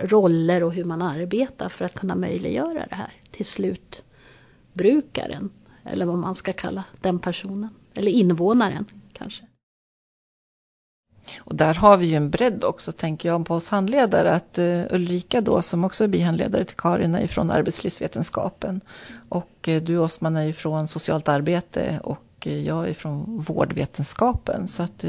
roller 0.02 0.62
och 0.62 0.72
hur 0.72 0.84
man 0.84 1.02
arbetar 1.02 1.68
för 1.68 1.84
att 1.84 1.94
kunna 1.94 2.14
möjliggöra 2.14 2.86
det 2.90 2.94
här 2.94 3.12
till 3.30 3.46
slutbrukaren. 3.46 5.50
Eller 5.84 6.06
vad 6.06 6.18
man 6.18 6.34
ska 6.34 6.52
kalla 6.52 6.84
den 7.00 7.18
personen. 7.18 7.68
Eller 7.94 8.10
invånaren 8.10 8.84
kanske. 9.12 9.44
Och 11.38 11.54
där 11.54 11.74
har 11.74 11.96
vi 11.96 12.06
ju 12.06 12.14
en 12.14 12.30
bredd 12.30 12.64
också, 12.64 12.92
tänker 12.92 13.28
jag, 13.28 13.46
på 13.46 13.54
oss 13.54 13.68
handledare. 13.68 14.32
Att 14.32 14.58
eh, 14.58 14.82
Ulrika 14.90 15.40
då, 15.40 15.62
som 15.62 15.84
också 15.84 16.04
är 16.04 16.08
bihandledare 16.08 16.64
till 16.64 16.76
Karin, 16.76 17.14
är 17.14 17.26
från 17.26 17.50
arbetslivsvetenskapen. 17.50 18.80
Och 19.28 19.68
eh, 19.68 19.82
du 19.82 19.98
Osman 19.98 20.36
är 20.36 20.52
från 20.52 20.88
socialt 20.88 21.28
arbete 21.28 22.00
och 22.02 22.46
eh, 22.46 22.66
jag 22.66 22.88
är 22.88 22.94
från 22.94 23.40
vårdvetenskapen. 23.40 24.68
Så 24.68 24.82
att 24.82 25.04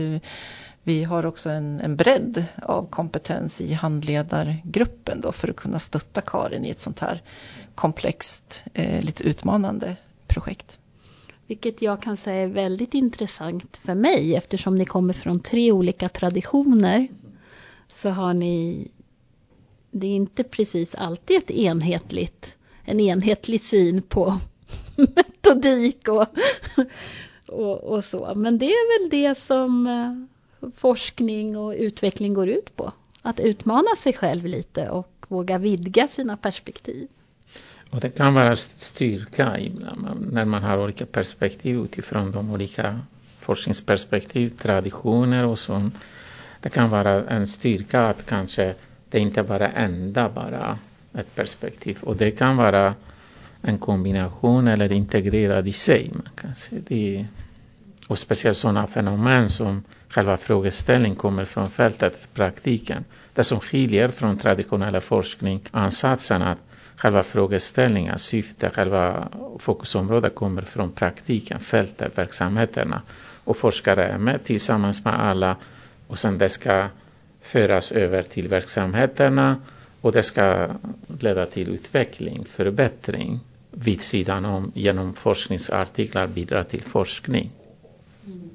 vi 0.84 1.04
har 1.04 1.26
också 1.26 1.50
en, 1.50 1.80
en 1.80 1.96
bredd 1.96 2.46
av 2.64 2.88
kompetens 2.90 3.62
i 3.62 3.74
handledargruppen 3.74 5.22
då 5.22 5.32
för 5.32 5.48
att 5.48 5.56
kunna 5.56 5.80
stötta 5.80 6.22
Karin 6.22 6.66
i 6.66 6.70
ett 6.70 6.80
sånt 6.80 7.00
här 7.00 7.22
komplext, 7.76 8.64
lite 9.02 9.24
utmanande 9.24 9.96
projekt. 10.34 10.80
Vilket 11.48 11.82
jag 11.82 12.02
kan 12.02 12.18
säga 12.18 12.42
är 12.42 12.48
väldigt 12.48 12.94
intressant 12.94 13.78
för 13.78 13.96
mig 13.96 14.36
eftersom 14.36 14.76
ni 14.76 14.86
kommer 14.86 15.14
från 15.14 15.40
tre 15.40 15.72
olika 15.72 16.10
traditioner. 16.10 17.08
Så 17.88 18.10
har 18.10 18.34
ni, 18.34 18.88
det 19.92 20.08
är 20.08 20.16
inte 20.16 20.44
precis 20.44 20.96
alltid 20.96 21.38
ett 21.38 21.52
enhetligt, 21.52 22.58
en 22.84 23.00
enhetlig 23.00 23.62
syn 23.62 24.02
på 24.02 24.38
metodik 24.96 26.08
och, 26.08 26.26
och, 27.48 27.84
och 27.84 28.04
så. 28.04 28.34
Men 28.36 28.58
det 28.58 28.66
är 28.66 29.00
väl 29.00 29.10
det 29.10 29.38
som 29.38 29.88
eh, 29.88 30.70
forskning 30.76 31.58
och 31.58 31.74
utveckling 31.78 32.34
går 32.34 32.50
ut 32.50 32.76
på. 32.76 32.92
Att 33.22 33.40
utmana 33.40 33.96
sig 33.98 34.14
själv 34.14 34.46
lite 34.46 34.90
och 34.90 35.26
våga 35.28 35.58
vidga 35.58 36.08
sina 36.08 36.38
perspektiv. 36.38 37.08
Och 37.92 38.00
det 38.00 38.10
kan 38.10 38.34
vara 38.34 38.56
styrka 38.56 39.60
ibland 39.60 40.32
när 40.32 40.46
man 40.46 40.64
har 40.64 40.78
olika 40.78 41.06
perspektiv 41.06 41.76
utifrån 41.78 42.32
de 42.32 42.52
olika 42.52 43.00
forskningsperspektiv, 43.40 44.50
traditioner 44.50 45.46
och 45.46 45.60
så. 45.60 45.90
Det 46.62 46.70
kan 46.70 46.90
vara 46.90 47.30
en 47.30 47.48
styrka 47.48 48.02
att 48.02 48.26
kanske 48.26 48.76
det 49.10 49.20
inte 49.20 49.44
bara 49.44 49.70
enda 49.70 50.30
bara 50.30 50.78
ett 51.14 51.36
perspektiv. 51.36 51.98
Och 52.02 52.18
det 52.18 52.32
kan 52.32 52.58
vara 52.58 52.96
en 53.62 53.78
kombination 53.78 54.68
eller 54.68 54.92
integrerad 54.92 55.68
i 55.68 55.74
sig. 55.74 56.12
Man 56.14 56.30
kan 56.36 56.56
se 56.56 56.76
Det, 56.88 57.26
och 58.08 58.20
speciellt 58.20 58.58
sådana 58.58 58.88
fenomen 58.88 59.50
som 59.50 59.84
själva 60.10 60.38
frågeställningen 60.38 61.16
kommer 61.18 61.46
från 61.46 61.70
fältet, 61.70 62.28
praktiken. 62.34 63.04
Det 63.34 63.44
som 63.44 63.60
skiljer 63.60 64.10
från 64.10 64.38
traditionella 64.38 65.02
forskning, 65.02 65.62
ansatsen 65.72 66.42
att 66.42 66.58
själva 67.02 67.24
frågeställningen, 67.24 68.20
syftet, 68.20 68.76
själva 68.76 69.28
fokusområdet 69.60 70.36
kommer 70.36 70.62
från 70.62 70.92
praktiken, 70.92 71.60
fältet, 71.60 72.18
verksamheterna. 72.18 73.02
Och 73.44 73.58
forskare 73.58 74.06
är 74.06 74.18
med 74.18 74.44
tillsammans 74.44 75.06
med 75.06 75.14
alla 75.22 75.56
och 76.08 76.20
sen 76.20 76.38
det 76.38 76.50
ska 76.50 76.88
föras 77.42 77.92
över 77.92 78.22
till 78.22 78.48
verksamheterna 78.48 79.56
och 80.02 80.12
det 80.12 80.24
ska 80.24 80.68
leda 81.20 81.46
till 81.46 81.70
utveckling, 81.70 82.46
förbättring 82.46 83.40
vid 83.72 84.02
sidan 84.02 84.46
om 84.46 84.72
genom 84.76 85.14
forskningsartiklar 85.14 86.28
bidra 86.28 86.64
till 86.64 86.84
forskning. 86.84 87.52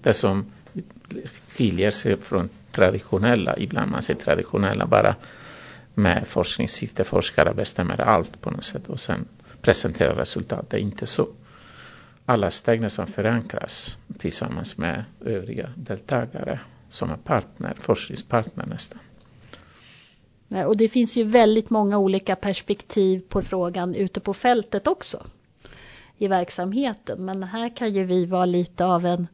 Det 0.02 0.14
som 0.14 0.52
skiljer 1.48 1.90
sig 1.90 2.16
från 2.16 2.48
traditionella, 2.72 3.59
ibland 3.59 3.90
man 3.90 4.02
säger 4.02 4.20
traditionella 4.20 4.87
bara 4.87 5.14
med 5.96 6.26
forskningssyfte. 6.26 7.04
Forskare 7.04 7.54
bestämmer 7.54 8.00
allt 8.00 8.40
på 8.40 8.50
något 8.50 8.64
sätt 8.64 8.88
och 8.88 9.00
sen 9.00 9.28
presenterar 9.62 10.14
resultat. 10.14 10.70
Det 10.70 10.76
är 10.76 10.80
inte 10.80 11.06
så. 11.06 11.28
Alla 12.24 12.50
steg 12.50 12.80
nästan 12.80 13.06
förankras 13.06 13.98
tillsammans 14.18 14.78
med 14.78 15.04
övriga 15.20 15.72
deltagare 15.76 16.61
som 16.88 17.11
är 17.11 17.16
partner, 17.16 17.74
forskningspartner 17.80 18.66
nästan. 18.66 18.98
Och 20.66 20.76
det 20.76 20.88
finns 20.88 21.16
ju 21.16 21.24
väldigt 21.24 21.70
många 21.70 21.98
olika 21.98 22.37
perspektiv 22.37 23.22
på 23.28 23.42
frågan 23.42 23.94
ute 23.94 24.20
på 24.20 24.35
fältet 24.35 24.87
också 24.87 25.26
i 26.18 26.28
verksamheten. 26.28 27.24
Men 27.24 27.42
här 27.42 27.76
kan 27.76 27.92
ju 27.92 28.04
vi 28.04 28.26
vara 28.26 28.46
lite 28.46 28.85
av 28.85 29.06
en 29.06 29.26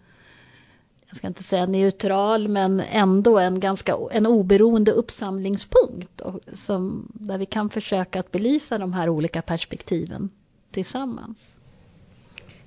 jag 1.12 1.16
ska 1.16 1.26
inte 1.26 1.42
säga 1.42 1.66
neutral, 1.66 2.48
men 2.48 2.80
ändå 2.80 3.38
en 3.38 3.60
ganska 3.60 3.96
en 4.10 4.26
oberoende 4.26 4.92
uppsamlingspunkt 4.92 6.20
och, 6.20 6.40
som, 6.54 7.08
där 7.14 7.38
vi 7.38 7.46
kan 7.46 7.70
försöka 7.70 8.20
att 8.20 8.30
belysa 8.30 8.78
de 8.78 8.92
här 8.92 9.08
olika 9.08 9.42
perspektiven 9.42 10.30
tillsammans. 10.70 11.52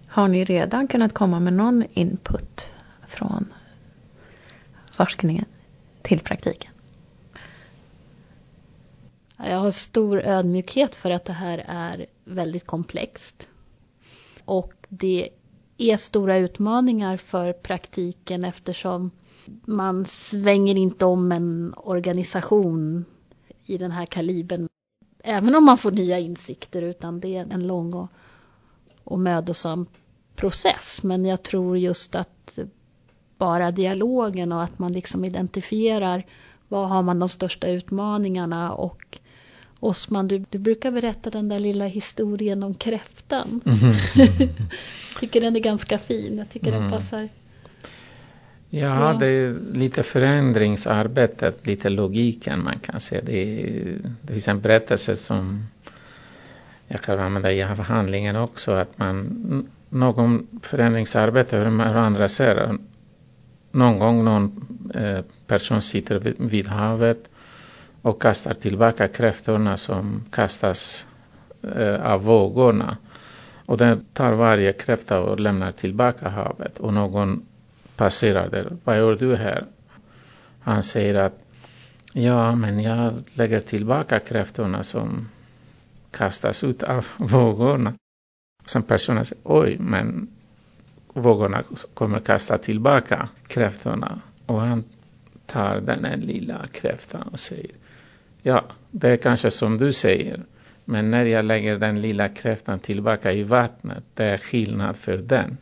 Har 0.07 0.27
ni 0.27 0.45
redan 0.45 0.87
kunnat 0.87 1.13
komma 1.13 1.39
med 1.39 1.53
någon 1.53 1.83
input 1.93 2.69
från 3.07 3.53
forskningen 4.91 5.45
till 6.01 6.19
praktiken? 6.19 6.71
Jag 9.37 9.59
har 9.59 9.71
stor 9.71 10.21
ödmjukhet 10.21 10.95
för 10.95 11.11
att 11.11 11.25
det 11.25 11.33
här 11.33 11.63
är 11.67 12.05
väldigt 12.23 12.65
komplext. 12.65 13.49
Och 14.45 14.73
det 14.89 15.29
är 15.77 15.97
stora 15.97 16.37
utmaningar 16.37 17.17
för 17.17 17.53
praktiken 17.53 18.43
eftersom 18.43 19.11
man 19.65 20.05
svänger 20.05 20.75
inte 20.75 21.05
om 21.05 21.31
en 21.31 21.73
organisation 21.77 23.05
i 23.65 23.77
den 23.77 23.91
här 23.91 24.05
kalibern. 24.05 24.67
Även 25.23 25.55
om 25.55 25.65
man 25.65 25.77
får 25.77 25.91
nya 25.91 26.19
insikter 26.19 26.81
utan 26.81 27.19
det 27.19 27.35
är 27.35 27.47
en 27.53 27.67
lång 27.67 27.93
och, 27.93 28.07
och 29.03 29.19
mödosam 29.19 29.85
process. 30.35 31.03
Men 31.03 31.25
jag 31.25 31.43
tror 31.43 31.77
just 31.77 32.15
att 32.15 32.59
bara 33.37 33.71
dialogen 33.71 34.51
och 34.51 34.63
att 34.63 34.79
man 34.79 34.93
liksom 34.93 35.25
identifierar 35.25 36.25
vad 36.67 36.89
har 36.89 37.01
man 37.01 37.19
de 37.19 37.29
största 37.29 37.67
utmaningarna 37.67 38.73
och 38.73 39.19
Osman, 39.79 40.27
du, 40.27 40.45
du 40.49 40.57
brukar 40.57 40.91
berätta 40.91 41.29
den 41.29 41.49
där 41.49 41.59
lilla 41.59 41.85
historien 41.85 42.63
om 42.63 42.75
kräftan. 42.75 43.61
Mm. 43.65 44.29
tycker 45.19 45.41
den 45.41 45.55
är 45.55 45.59
ganska 45.59 45.97
fin. 45.97 46.37
Jag 46.37 46.49
tycker 46.49 46.67
mm. 46.67 46.81
den 46.81 46.91
passar. 46.91 47.29
Ja, 48.69 49.17
det 49.19 49.27
är 49.27 49.57
lite 49.73 50.03
förändringsarbetet, 50.03 51.67
lite 51.67 51.89
logiken 51.89 52.63
man 52.63 52.79
kan 52.79 52.99
säga. 52.99 53.21
Det, 53.25 53.61
är, 53.63 53.97
det 54.21 54.33
finns 54.33 54.47
en 54.47 54.61
berättelse 54.61 55.15
som 55.15 55.65
jag 56.87 57.01
kan 57.01 57.19
använda 57.19 57.51
i 57.51 57.63
avhandlingen 57.63 58.35
också. 58.35 58.71
Att 58.71 58.97
man, 58.97 59.69
någon 59.89 60.47
förändringsarbete, 60.61 61.57
hur 61.57 61.65
andra 61.81 62.27
ser 62.27 62.77
någon 63.71 63.99
gång 63.99 64.23
någon 64.23 64.67
eh, 64.93 65.19
person 65.47 65.81
sitter 65.81 66.19
vid, 66.19 66.35
vid 66.37 66.67
havet 66.67 67.29
och 68.05 68.21
kastar 68.21 68.53
tillbaka 68.53 69.07
kräftorna 69.07 69.77
som 69.77 70.23
kastas 70.31 71.07
eh, 71.75 72.11
av 72.11 72.23
vågorna. 72.23 72.97
Och 73.65 73.77
den 73.77 74.05
tar 74.13 74.33
varje 74.33 74.73
kräfta 74.73 75.19
och 75.21 75.39
lämnar 75.39 75.71
tillbaka 75.71 76.29
havet. 76.29 76.79
Och 76.79 76.93
någon 76.93 77.45
passerar 77.95 78.49
där. 78.49 78.77
Vad 78.83 78.97
gör 78.97 79.15
du 79.15 79.35
här? 79.35 79.65
Han 80.61 80.83
säger 80.83 81.15
att 81.15 81.33
ja, 82.13 82.55
men 82.55 82.79
jag 82.79 83.13
lägger 83.33 83.59
tillbaka 83.59 84.19
kräftorna 84.19 84.83
som 84.83 85.29
kastas 86.11 86.63
ut 86.63 86.83
av 86.83 87.05
vågorna. 87.17 87.93
Sen 88.65 88.83
personen 88.83 89.25
säger 89.25 89.41
oj, 89.43 89.77
men 89.79 90.27
vågorna 91.13 91.63
kommer 91.93 92.19
kasta 92.19 92.57
tillbaka 92.57 93.29
kräftorna. 93.47 94.21
Och 94.45 94.61
han 94.61 94.83
tar 95.45 95.81
den 95.81 96.19
lilla 96.19 96.67
kräftan 96.71 97.21
och 97.21 97.39
säger 97.39 97.71
ja, 98.45 98.63
det 98.91 99.09
är 99.09 99.17
kanske 99.17 99.51
som 99.51 99.77
du 99.77 99.91
säger. 99.91 100.39
Men 100.85 101.11
när 101.11 101.25
jag 101.25 101.45
lägger 101.45 101.79
den 101.79 102.01
lilla 102.01 102.29
kräftan 102.29 102.79
tillbaka 102.79 103.33
i 103.33 103.43
vattnet, 103.43 104.03
det 104.13 104.23
är 104.23 104.37
skillnad 104.37 104.95
för 104.95 105.17
den. 105.17 105.57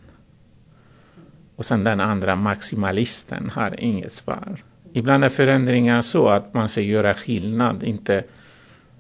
Och 1.56 1.66
sen 1.66 1.84
den 1.84 2.00
andra 2.00 2.36
maximalisten 2.36 3.50
har 3.50 3.76
inget 3.80 4.12
svar. 4.12 4.64
Ibland 4.94 5.24
är 5.24 5.30
förändringar 5.30 6.02
så 6.02 6.28
att 6.28 6.54
man 6.54 6.70
ska 6.70 6.82
göra 6.82 7.14
skillnad, 7.14 7.84
inte 7.84 8.24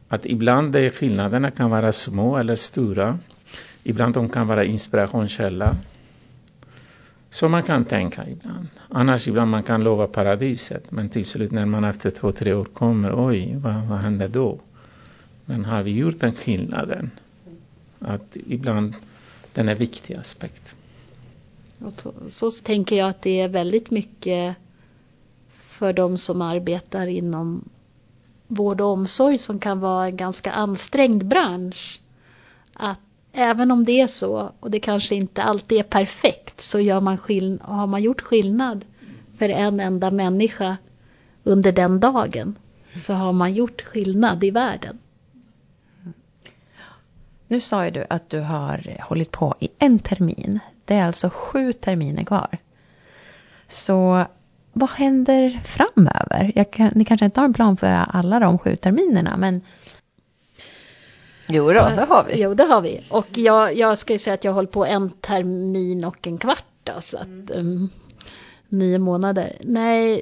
att 0.08 0.26
ibland 0.26 0.76
är 0.76 0.89
skillnaderna 0.89 1.52
kan 1.52 1.69
vara 1.69 1.91
små 1.91 2.38
eller 2.38 2.56
stora. 2.56 3.19
Ibland 3.84 4.13
de 4.13 4.30
kan 4.30 4.48
vara 4.48 4.63
inspirationskälla. 4.63 5.76
Så 7.34 7.50
man 7.50 7.63
kan 7.63 7.86
tänka 7.86 8.30
ibland. 8.30 8.67
Annars 8.89 9.28
ibland 9.28 9.52
man 9.52 9.63
kan 9.63 9.84
lova 9.84 10.08
paradiset. 10.08 10.91
Men 10.91 11.10
till 11.10 11.26
slut 11.26 11.52
när 11.52 11.65
man 11.65 11.84
efter 11.84 12.10
två, 12.10 12.32
tre 12.32 12.54
år 12.54 12.65
kommer, 12.65 13.28
oj, 13.28 13.56
vad, 13.58 13.74
vad 13.74 13.98
händer 13.98 14.28
då? 14.28 14.60
Men 15.46 15.65
har 15.65 15.84
vi 15.84 15.91
gjort 15.91 16.19
den 16.19 16.34
skillnaden? 16.34 17.12
Att 18.00 18.38
ibland 18.48 18.93
den 19.54 19.69
är 19.69 19.76
viktig 19.76 20.15
aspekt. 20.15 20.76
Och 21.80 21.93
så, 21.93 22.13
så 22.30 22.52
tänker 22.52 22.96
jag 22.96 23.10
att 23.10 23.22
det 23.22 23.39
är 23.39 23.48
väldigt 23.48 23.91
mycket 23.91 24.56
för 25.50 25.93
de 25.93 26.17
som 26.17 26.41
arbetar 26.41 27.08
inom 27.08 27.69
vård 28.48 28.82
och 28.82 28.88
omsorg 28.88 29.38
som 29.38 29.60
kan 29.60 29.80
vara 29.80 30.06
en 30.06 30.17
ganska 30.17 30.52
ansträngd 30.52 31.26
bransch. 31.26 32.00
Att 32.74 33.00
även 33.34 33.72
om 33.72 33.84
det 33.84 34.02
är 34.02 34.08
så 34.08 34.52
och 34.60 34.72
det 34.72 34.80
kanske 34.80 35.15
inte 35.15 35.43
alltid 35.43 35.80
är 35.80 35.84
perfekt 35.84 36.62
så 36.62 36.80
gör 36.80 37.02
man 37.02 37.17
skill- 37.17 37.60
har 37.63 37.88
man 37.88 38.04
gjort 38.04 38.22
skillnad 38.22 38.86
för 39.38 39.50
en 39.50 39.80
enda 39.80 40.12
människa 40.12 40.78
under 41.43 41.72
den 41.72 42.00
dagen 42.00 42.56
så 42.96 43.13
har 43.13 43.34
man 43.34 43.54
gjort 43.54 43.82
skillnad 43.82 44.43
i 44.43 44.52
världen. 44.52 45.00
Nu 47.48 47.60
sa 47.60 47.86
ju 47.86 47.91
du 47.91 48.06
att 48.10 48.30
du 48.30 48.39
har 48.39 48.98
hållit 49.02 49.32
på 49.32 49.56
i 49.60 49.69
en 49.80 50.00
termin. 50.00 50.60
Det 50.86 50.96
är 50.96 51.06
alltså 51.06 51.30
sju 51.34 51.74
terminer 51.74 52.24
kvar. 52.24 52.58
Så 53.67 54.26
vad 54.74 54.89
händer 54.89 55.62
framöver? 55.63 56.63
Kan, 56.72 56.91
ni 56.96 57.06
kanske 57.06 57.26
inte 57.26 57.39
har 57.39 57.46
en 57.46 57.54
plan 57.54 57.78
för 57.78 57.88
alla 57.88 58.39
de 58.39 58.58
sju 58.58 58.76
terminerna, 58.76 59.38
men 59.38 59.62
Jo 61.47 61.67
då, 61.67 61.73
det 61.73 62.06
har 62.10 62.23
vi. 62.23 62.41
Jo, 62.41 62.53
det 62.53 62.63
har 62.63 62.82
vi. 62.82 63.01
Och 63.10 63.38
jag, 63.38 63.75
jag 63.75 63.97
ska 63.97 64.13
ju 64.13 64.19
säga 64.19 64.34
att 64.34 64.43
jag 64.43 64.53
håller 64.53 64.67
på 64.67 64.86
en 64.86 65.10
termin 65.10 66.06
och 66.06 66.27
en 66.27 66.38
kvart. 66.38 66.65
Då, 66.84 67.01
så 67.01 67.17
att, 67.17 67.51
um, 67.56 67.89
nio 68.69 68.99
månader. 68.99 69.58
Nej, 69.62 70.21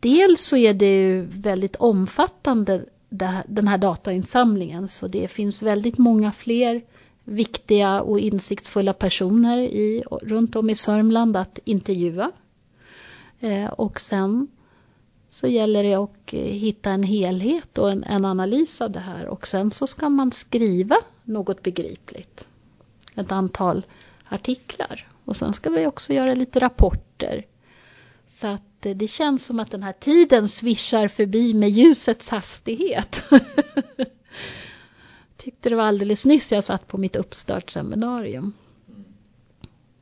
dels 0.00 0.42
så 0.42 0.56
är 0.56 0.74
det 0.74 1.00
ju 1.00 1.22
väldigt 1.22 1.76
omfattande 1.76 2.84
den 3.46 3.68
här 3.68 3.78
datainsamlingen. 3.78 4.88
Så 4.88 5.08
det 5.08 5.28
finns 5.28 5.62
väldigt 5.62 5.98
många 5.98 6.32
fler 6.32 6.82
viktiga 7.24 8.00
och 8.00 8.20
insiktsfulla 8.20 8.92
personer 8.92 9.58
i, 9.58 10.02
runt 10.22 10.56
om 10.56 10.70
i 10.70 10.74
Sörmland 10.74 11.36
att 11.36 11.58
intervjua. 11.64 12.30
Eh, 13.40 13.66
och 13.66 14.00
sen 14.00 14.48
så 15.28 15.46
gäller 15.46 15.84
det 15.84 15.94
att 15.94 16.32
eh, 16.32 16.40
hitta 16.40 16.90
en 16.90 17.02
helhet 17.02 17.78
och 17.78 17.90
en, 17.90 18.04
en, 18.04 18.24
analys 18.24 18.80
av 18.80 18.90
det 18.90 19.00
här 19.00 19.26
och 19.26 19.46
sen 19.46 19.70
så 19.70 19.86
ska 19.86 20.08
man 20.08 20.32
skriva 20.32 20.96
något 21.24 21.62
begripligt. 21.62 22.46
Ett 23.14 23.32
antal 23.32 23.86
artiklar 24.28 25.08
och 25.24 25.36
sen 25.36 25.52
ska 25.52 25.70
vi 25.70 25.86
också 25.86 26.12
göra 26.12 26.34
lite 26.34 26.60
rapporter. 26.60 27.46
Så 28.28 28.46
att 28.46 28.86
eh, 28.86 28.96
det 28.96 29.08
känns 29.08 29.46
som 29.46 29.60
att 29.60 29.70
den 29.70 29.82
här 29.82 29.92
tiden 29.92 30.48
svischar 30.48 31.08
förbi 31.08 31.54
med 31.54 31.70
ljusets 31.70 32.28
hastighet. 32.28 33.24
Tyckte 35.36 35.68
det 35.68 35.76
var 35.76 35.84
alldeles 35.84 36.24
nyss 36.24 36.52
jag 36.52 36.64
satt 36.64 36.86
på 36.86 36.98
mitt 36.98 37.16
uppstartsseminarium. 37.16 38.52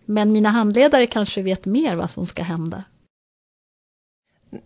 Men 0.05 0.33
mina 0.33 0.49
handledare 0.49 1.07
kanske 1.07 1.43
vet 1.43 1.67
mer 1.67 1.95
vad 1.95 2.11
som 2.11 2.27
ska 2.27 2.43
hända. 2.43 2.85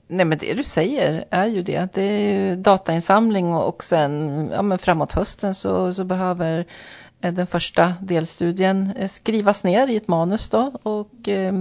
Nej 0.06 0.26
men 0.26 0.38
det 0.38 0.54
du 0.54 0.62
säger 0.62 1.24
är 1.30 1.46
ju 1.46 1.62
det. 1.62 1.92
Det 1.92 2.02
är 2.02 2.56
datainsamling 2.56 3.54
och 3.54 3.84
sen 3.84 4.48
ja, 4.52 4.62
men 4.62 4.78
framåt 4.78 5.12
hösten 5.12 5.54
så, 5.54 5.92
så 5.92 6.04
behöver 6.04 6.66
eh, 7.20 7.32
den 7.32 7.46
första 7.46 7.94
delstudien 8.00 8.92
eh, 8.96 9.08
skrivas 9.08 9.64
ner 9.64 9.88
i 9.88 9.96
ett 9.96 10.08
manus 10.08 10.48
då 10.48 10.72
och 10.82 11.28
eh, 11.28 11.52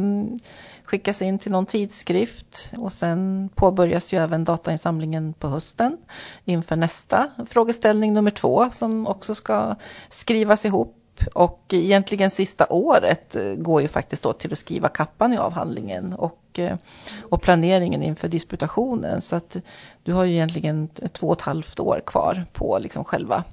skickas 0.84 1.22
in 1.22 1.40
till 1.40 1.52
någon 1.52 1.66
tidskrift 1.66 2.72
och 2.78 2.94
sen 2.94 3.50
påbörjas 3.56 4.14
ju 4.14 4.18
även 4.18 4.44
datainsamlingen 4.44 5.34
på 5.34 5.48
hösten 5.48 5.98
inför 6.46 6.76
nästa 6.76 7.32
frågeställning 7.48 8.14
nummer 8.14 8.32
två 8.32 8.70
som 8.72 9.08
också 9.08 9.36
ska 9.36 9.76
skrivas 10.10 10.66
ihop 10.66 11.07
och 11.34 11.64
egentligen 11.70 12.30
sista 12.30 12.68
året 12.70 13.36
eh, 13.36 13.54
går 13.54 13.82
ju 13.82 13.88
faktiskt 13.88 14.24
då 14.24 14.34
till 14.34 14.52
att 14.52 14.58
skriva 14.58 14.90
kappan 14.90 15.34
i 15.34 15.38
avhandlingen 15.38 16.14
och, 16.14 16.60
eh, 16.60 16.78
och 17.22 17.42
planeringen 17.42 18.04
inför 18.04 18.28
disputationen. 18.28 19.22
Så 19.22 19.36
att 19.36 19.58
du 20.04 20.14
har 20.14 20.24
ju 20.24 20.34
egentligen 20.34 20.88
två 20.88 21.28
och 21.28 21.34
ett 21.34 21.42
halvt 21.42 21.80
år 21.80 22.02
kvar 22.06 22.46
på 22.54 22.80
liksom 22.80 23.04
själva 23.04 23.44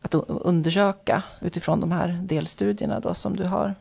att 0.00 0.14
undersöka 0.28 1.22
utifrån 1.40 1.80
de 1.80 1.92
här 1.92 2.08
delstudierna 2.22 3.00
då 3.00 3.14
som 3.14 3.36
du 3.36 3.44
har. 3.44 3.74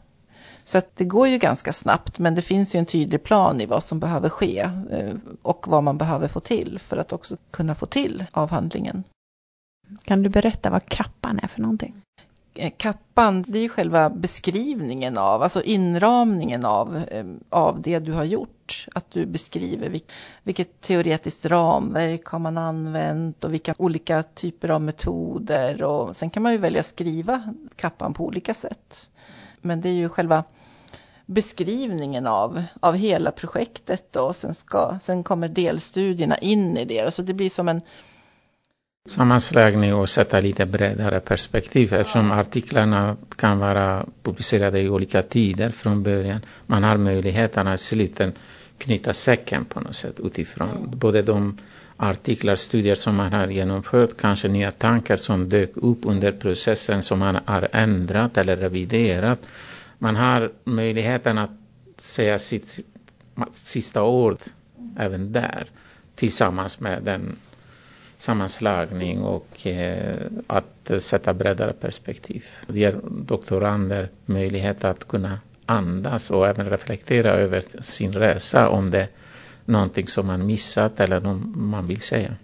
Så 0.63 0.77
att 0.77 0.95
det 0.95 1.05
går 1.05 1.27
ju 1.27 1.37
ganska 1.37 1.73
snabbt 1.73 2.19
men 2.19 2.35
det 2.35 2.41
finns 2.41 2.75
ju 2.75 2.77
en 2.79 2.85
tydlig 2.85 3.23
plan 3.23 3.61
i 3.61 3.65
vad 3.65 3.83
som 3.83 3.99
behöver 3.99 4.29
ske 4.29 4.59
eh, 4.91 5.13
och 5.41 5.67
vad 5.67 5.83
man 5.83 5.97
behöver 5.97 6.27
få 6.27 6.39
till 6.39 6.79
för 6.79 6.97
att 6.97 7.13
också 7.13 7.37
kunna 7.51 7.75
få 7.75 7.85
till 7.85 8.25
avhandlingen. 8.31 9.03
Kan 10.03 10.23
du 10.23 10.29
berätta 10.29 10.69
vad 10.69 10.85
kappan 10.85 11.39
är 11.43 11.47
för 11.47 11.61
någonting? 11.61 12.01
Eh, 12.55 12.71
kappan, 12.77 13.45
det 13.47 13.57
är 13.57 13.61
ju 13.61 13.69
själva 13.69 14.09
beskrivningen 14.09 15.17
av, 15.17 15.43
alltså 15.43 15.63
inramningen 15.63 16.65
av, 16.65 16.97
eh, 16.97 17.25
av 17.49 17.81
det 17.81 17.99
du 17.99 18.11
har 18.11 18.23
gjort. 18.23 18.85
Att 18.95 19.11
du 19.11 19.25
beskriver 19.25 19.99
vilket 20.43 20.81
teoretiskt 20.81 21.45
ramverk 21.45 22.25
har 22.25 22.39
man 22.39 22.57
använt 22.57 23.43
och 23.43 23.53
vilka 23.53 23.75
olika 23.77 24.23
typer 24.23 24.69
av 24.69 24.81
metoder. 24.81 25.83
Och 25.83 26.15
sen 26.15 26.29
kan 26.29 26.43
man 26.43 26.51
ju 26.51 26.57
välja 26.57 26.79
att 26.79 26.85
skriva 26.85 27.53
kappan 27.75 28.13
på 28.13 28.25
olika 28.25 28.53
sätt. 28.53 29.09
Men 29.61 29.81
det 29.81 29.89
är 29.89 29.93
ju 29.93 30.09
själva 30.09 30.43
beskrivningen 31.25 32.27
av, 32.27 32.63
av 32.79 32.95
hela 32.95 33.31
projektet 33.31 34.11
då. 34.11 34.21
Och 34.21 34.35
sen, 34.35 34.53
ska, 34.53 34.97
sen 35.01 35.23
kommer 35.23 35.47
delstudierna 35.47 36.37
in 36.37 36.77
i 36.77 36.85
det. 36.85 37.01
Alltså 37.01 37.23
det 37.23 37.33
blir 37.33 37.49
som 37.49 37.69
en 37.69 37.81
sammanslagning 39.09 39.93
och 39.93 40.09
sätta 40.09 40.39
lite 40.39 40.65
bredare 40.65 41.19
perspektiv 41.19 41.93
eftersom 41.93 42.31
artiklarna 42.31 43.17
kan 43.35 43.59
vara 43.59 44.05
publicerade 44.23 44.79
i 44.81 44.89
olika 44.89 45.21
tider 45.21 45.69
från 45.69 46.03
början. 46.03 46.39
Man 46.65 46.83
har 46.83 46.97
möjligheten 46.97 47.67
att 47.67 47.79
sluten 47.79 48.33
knyta 48.77 49.13
säcken 49.13 49.65
på 49.65 49.79
något 49.79 49.95
sätt 49.95 50.19
utifrån 50.19 50.93
både 50.95 51.21
de 51.21 51.57
artiklar, 51.97 52.55
studier 52.55 52.95
som 52.95 53.15
man 53.15 53.33
har 53.33 53.47
genomfört, 53.47 54.17
kanske 54.17 54.47
nya 54.47 54.71
tankar 54.71 55.17
som 55.17 55.49
dök 55.49 55.71
upp 55.77 55.99
under 56.03 56.31
processen 56.31 57.03
som 57.03 57.19
man 57.19 57.37
har 57.45 57.67
ändrat 57.71 58.37
eller 58.37 58.57
reviderat. 58.57 59.39
Man 59.99 60.15
har 60.15 60.51
möjligheten 60.63 61.37
att 61.37 61.51
säga 61.97 62.39
sitt 62.39 62.79
sista 63.53 64.03
ord 64.03 64.37
även 64.97 65.31
där 65.31 65.65
tillsammans 66.15 66.79
med 66.79 67.03
den 67.03 67.35
sammanslagning 68.23 69.21
och 69.21 69.67
eh, 69.67 70.25
att 70.47 70.91
sätta 70.99 71.33
bredare 71.33 71.73
perspektiv. 71.73 72.45
Det 72.67 72.79
ger 72.79 72.99
doktorander 73.11 74.09
möjlighet 74.25 74.83
att 74.83 75.07
kunna 75.07 75.39
andas 75.65 76.31
och 76.31 76.47
även 76.47 76.69
reflektera 76.69 77.31
över 77.31 77.81
sin 77.81 78.13
resa 78.13 78.69
om 78.69 78.91
det 78.91 78.99
är 78.99 79.09
någonting 79.65 80.07
som 80.07 80.27
man 80.27 80.45
missat 80.45 80.99
eller 80.99 81.27
om 81.27 81.53
man 81.55 81.87
vill 81.87 82.01
säga. 82.01 82.35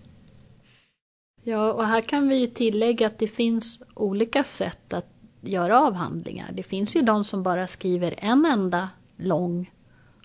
Ja, 1.44 1.74
och 1.74 1.86
här 1.86 2.02
kan 2.02 2.28
vi 2.28 2.36
ju 2.40 2.48
tillägga 2.48 3.08
att 3.08 3.20
det 3.20 3.28
finns 3.28 3.84
olika 3.94 4.44
sätt 4.44 4.94
att 4.94 5.08
göra 5.42 5.80
avhandlingar. 5.80 6.52
Det 6.54 6.64
finns 6.64 6.96
ju 6.96 7.02
de 7.02 7.24
som 7.24 7.44
bara 7.44 7.68
skriver 7.68 8.16
en 8.18 8.46
enda 8.46 8.90
lång 9.18 9.72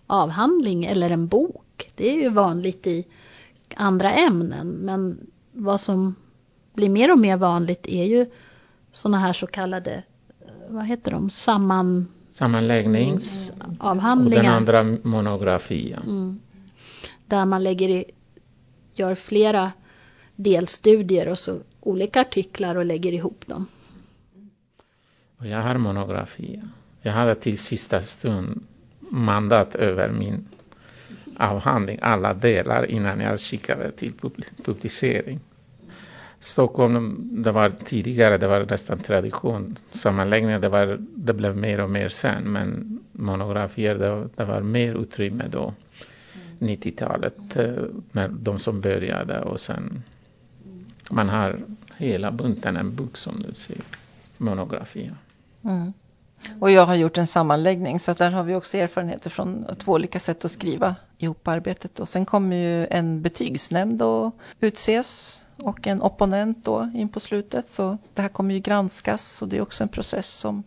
avhandling 0.06 0.84
eller 0.84 1.10
en 1.10 1.26
bok. 1.26 1.90
Det 1.94 2.10
är 2.10 2.22
ju 2.22 2.28
vanligt 2.28 2.86
i 2.86 3.04
andra 3.76 4.12
ämnen 4.12 4.68
men 4.68 5.30
vad 5.54 5.80
som 5.80 6.14
blir 6.74 6.88
mer 6.88 7.12
och 7.12 7.18
mer 7.18 7.36
vanligt 7.36 7.86
är 7.86 8.04
ju 8.04 8.26
sådana 8.92 9.18
här 9.18 9.32
så 9.32 9.46
kallade, 9.46 10.02
vad 10.68 10.86
heter 10.86 11.10
de, 11.10 11.30
samman 11.30 12.06
sammanläggningsavhandlingar. 12.30 14.38
Och 14.38 14.44
den 14.44 14.52
andra 14.52 14.82
monografia. 15.02 16.02
Mm. 16.06 16.40
Där 17.26 17.44
man 17.44 17.64
lägger 17.64 17.88
i, 17.88 18.04
gör 18.94 19.14
flera 19.14 19.72
delstudier 20.36 21.28
och 21.28 21.38
så 21.38 21.58
olika 21.80 22.20
artiklar 22.20 22.74
och 22.74 22.84
lägger 22.84 23.12
ihop 23.12 23.46
dem. 23.46 23.66
Och 25.38 25.46
jag 25.46 25.62
har 25.62 25.78
monografia. 25.78 26.68
Jag 27.02 27.12
hade 27.12 27.34
till 27.34 27.58
sista 27.58 28.00
stund 28.00 28.66
mandat 28.98 29.74
över 29.74 30.12
min 30.12 30.48
avhandling, 31.36 31.98
alla 32.02 32.34
delar 32.34 32.90
innan 32.90 33.20
jag 33.20 33.40
skickade 33.40 33.90
till 33.90 34.12
publicering. 34.64 35.40
Stockholm, 36.40 37.28
det 37.44 37.52
var 37.52 37.70
tidigare, 37.70 38.38
det 38.38 38.48
var 38.48 38.66
nästan 38.70 38.98
tradition. 38.98 39.76
Sammanläggningar, 39.92 40.58
det, 40.58 40.68
var, 40.68 40.98
det 41.00 41.34
blev 41.34 41.56
mer 41.56 41.80
och 41.80 41.90
mer 41.90 42.08
sen. 42.08 42.42
Men 42.52 43.00
monografier, 43.12 43.94
det, 43.94 44.28
det 44.36 44.44
var 44.44 44.60
mer 44.60 44.94
utrymme 44.94 45.44
då. 45.50 45.74
90-talet, 46.58 47.56
eh, 47.56 47.84
när 48.12 48.28
de 48.28 48.58
som 48.58 48.80
började 48.80 49.40
och 49.40 49.60
sen 49.60 50.02
man 51.10 51.28
har 51.28 51.60
hela 51.96 52.30
bunten 52.30 52.76
en 52.76 52.94
bok 52.94 53.16
som 53.16 53.42
du 53.48 53.54
ser, 53.54 53.80
monografier. 54.38 55.16
Mm. 55.64 55.92
Och 56.60 56.70
jag 56.70 56.86
har 56.86 56.94
gjort 56.94 57.18
en 57.18 57.26
sammanläggning 57.26 58.00
så 58.00 58.10
att 58.10 58.18
där 58.18 58.30
har 58.30 58.42
vi 58.42 58.54
också 58.54 58.78
erfarenheter 58.78 59.30
från 59.30 59.66
två 59.78 59.92
olika 59.92 60.20
sätt 60.20 60.44
att 60.44 60.50
skriva 60.50 60.96
ihop 61.18 61.48
arbetet. 61.48 62.00
Och 62.00 62.08
sen 62.08 62.26
kommer 62.26 62.56
ju 62.56 62.86
en 62.90 63.22
betygsnämnd 63.22 64.02
att 64.02 64.34
utses 64.60 65.40
och 65.56 65.86
en 65.86 66.02
opponent 66.02 66.64
då 66.64 66.90
in 66.94 67.08
på 67.08 67.20
slutet. 67.20 67.66
Så 67.66 67.98
det 68.14 68.22
här 68.22 68.28
kommer 68.28 68.54
ju 68.54 68.60
granskas 68.60 69.42
och 69.42 69.48
det 69.48 69.56
är 69.56 69.60
också 69.60 69.82
en 69.82 69.88
process 69.88 70.28
som, 70.28 70.64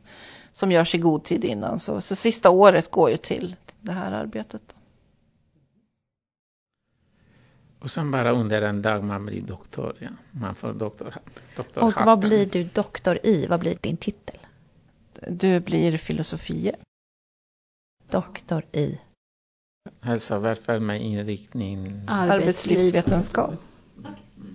som 0.52 0.72
görs 0.72 0.96
i 0.96 0.98
god 0.98 1.24
tid 1.24 1.46
innan. 1.46 1.80
Så, 1.80 2.02
så 2.02 2.16
sista 2.16 2.50
året 2.50 2.92
går 2.92 3.10
ju 3.10 3.18
till 3.18 3.56
det 3.82 3.92
här 3.92 4.12
arbetet. 4.12 4.62
Och 7.80 7.92
sen 7.92 8.12
bara 8.12 8.32
under 8.32 8.62
en 8.62 8.82
dag 8.82 9.04
man 9.04 9.26
blir 9.26 9.42
doktor. 9.42 9.96
Ja. 10.00 10.10
Man 10.32 10.56
får 10.56 10.74
doktor, 10.74 11.16
doktor 11.56 11.84
Och 11.84 11.94
vad 12.06 12.20
blir 12.20 12.46
du 12.46 12.64
doktor 12.64 13.20
i? 13.24 13.48
Vad 13.48 13.60
blir 13.60 13.78
din 13.82 13.98
titel? 13.98 14.38
Du 15.28 15.60
blir 15.60 15.98
filosofie. 15.98 16.76
Doktor 18.10 18.66
i? 18.72 19.00
Hälsa, 20.02 20.40
välfärd 20.40 20.82
med 20.82 21.02
inriktning 21.02 22.02
arbetslivsvetenskap. 22.08 23.54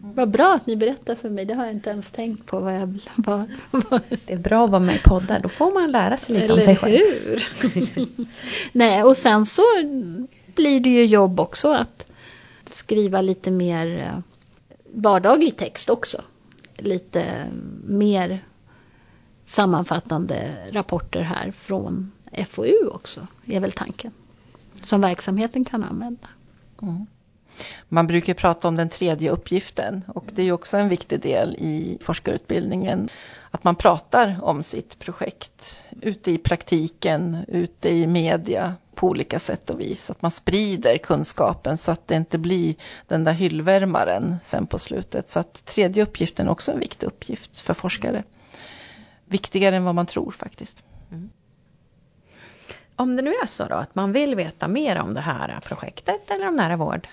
Vad 0.02 0.30
bra 0.30 0.54
att 0.54 0.66
ni 0.66 0.76
berättar 0.76 1.14
för 1.14 1.30
mig. 1.30 1.44
Det 1.44 1.54
har 1.54 1.64
jag 1.64 1.74
inte 1.74 1.90
ens 1.90 2.10
tänkt 2.10 2.46
på. 2.46 2.60
Vad 2.60 2.74
jag, 2.74 2.98
vad, 3.16 3.44
vad. 3.70 4.00
Det 4.26 4.32
är 4.32 4.38
bra 4.38 4.64
att 4.64 4.70
vara 4.70 4.80
med 4.80 4.94
i 4.94 4.98
poddar. 4.98 5.40
Då 5.40 5.48
får 5.48 5.72
man 5.72 5.92
lära 5.92 6.16
sig 6.16 6.34
lite 6.34 6.44
Eller 6.44 6.54
om 6.54 6.60
sig 6.60 6.76
själv. 6.76 6.94
hur? 6.94 8.26
Nej, 8.72 9.02
och 9.02 9.16
sen 9.16 9.46
så 9.46 9.62
blir 10.54 10.80
det 10.80 10.88
ju 10.88 11.04
jobb 11.04 11.40
också 11.40 11.72
att 11.72 12.10
skriva 12.70 13.20
lite 13.20 13.50
mer 13.50 13.98
eh, 13.98 14.18
vardaglig 14.92 15.56
text 15.56 15.90
också. 15.90 16.22
Lite 16.76 17.46
mer 17.84 18.40
sammanfattande 19.52 20.56
rapporter 20.70 21.20
här 21.20 21.50
från 21.50 22.12
FoU 22.46 22.88
också, 22.92 23.26
är 23.46 23.60
väl 23.60 23.72
tanken. 23.72 24.12
Som 24.80 25.00
verksamheten 25.00 25.64
kan 25.64 25.84
använda. 25.84 26.28
Mm. 26.82 27.06
Man 27.88 28.06
brukar 28.06 28.34
prata 28.34 28.68
om 28.68 28.76
den 28.76 28.88
tredje 28.88 29.30
uppgiften 29.30 30.04
och 30.08 30.24
det 30.32 30.42
är 30.42 30.52
också 30.52 30.76
en 30.76 30.88
viktig 30.88 31.20
del 31.20 31.56
i 31.58 31.98
forskarutbildningen. 32.00 33.08
Att 33.50 33.64
man 33.64 33.76
pratar 33.76 34.38
om 34.42 34.62
sitt 34.62 34.98
projekt 34.98 35.84
ute 36.00 36.30
i 36.30 36.38
praktiken, 36.38 37.36
ute 37.48 37.90
i 37.90 38.06
media 38.06 38.74
på 38.94 39.08
olika 39.08 39.38
sätt 39.38 39.70
och 39.70 39.80
vis. 39.80 40.10
Att 40.10 40.22
man 40.22 40.30
sprider 40.30 40.98
kunskapen 40.98 41.78
så 41.78 41.92
att 41.92 42.06
det 42.06 42.14
inte 42.14 42.38
blir 42.38 42.74
den 43.08 43.24
där 43.24 43.32
hyllvärmaren 43.32 44.36
sen 44.42 44.66
på 44.66 44.78
slutet. 44.78 45.28
Så 45.28 45.40
att 45.40 45.64
tredje 45.64 46.02
uppgiften 46.02 46.46
är 46.46 46.50
också 46.50 46.72
en 46.72 46.78
viktig 46.78 47.06
uppgift 47.06 47.60
för 47.60 47.74
forskare 47.74 48.22
viktigare 49.32 49.76
än 49.76 49.84
vad 49.84 49.94
man 49.94 50.06
tror 50.06 50.30
faktiskt. 50.30 50.82
Mm. 51.10 51.30
Om 52.96 53.16
det 53.16 53.22
nu 53.22 53.30
är 53.30 53.46
så 53.46 53.68
då 53.68 53.74
att 53.74 53.94
man 53.94 54.12
vill 54.12 54.34
veta 54.34 54.68
mer 54.68 54.98
om 54.98 55.14
det 55.14 55.20
här 55.20 55.60
projektet 55.60 56.30
eller 56.30 56.48
om 56.48 56.56
nära 56.56 56.76
vård, 56.76 57.08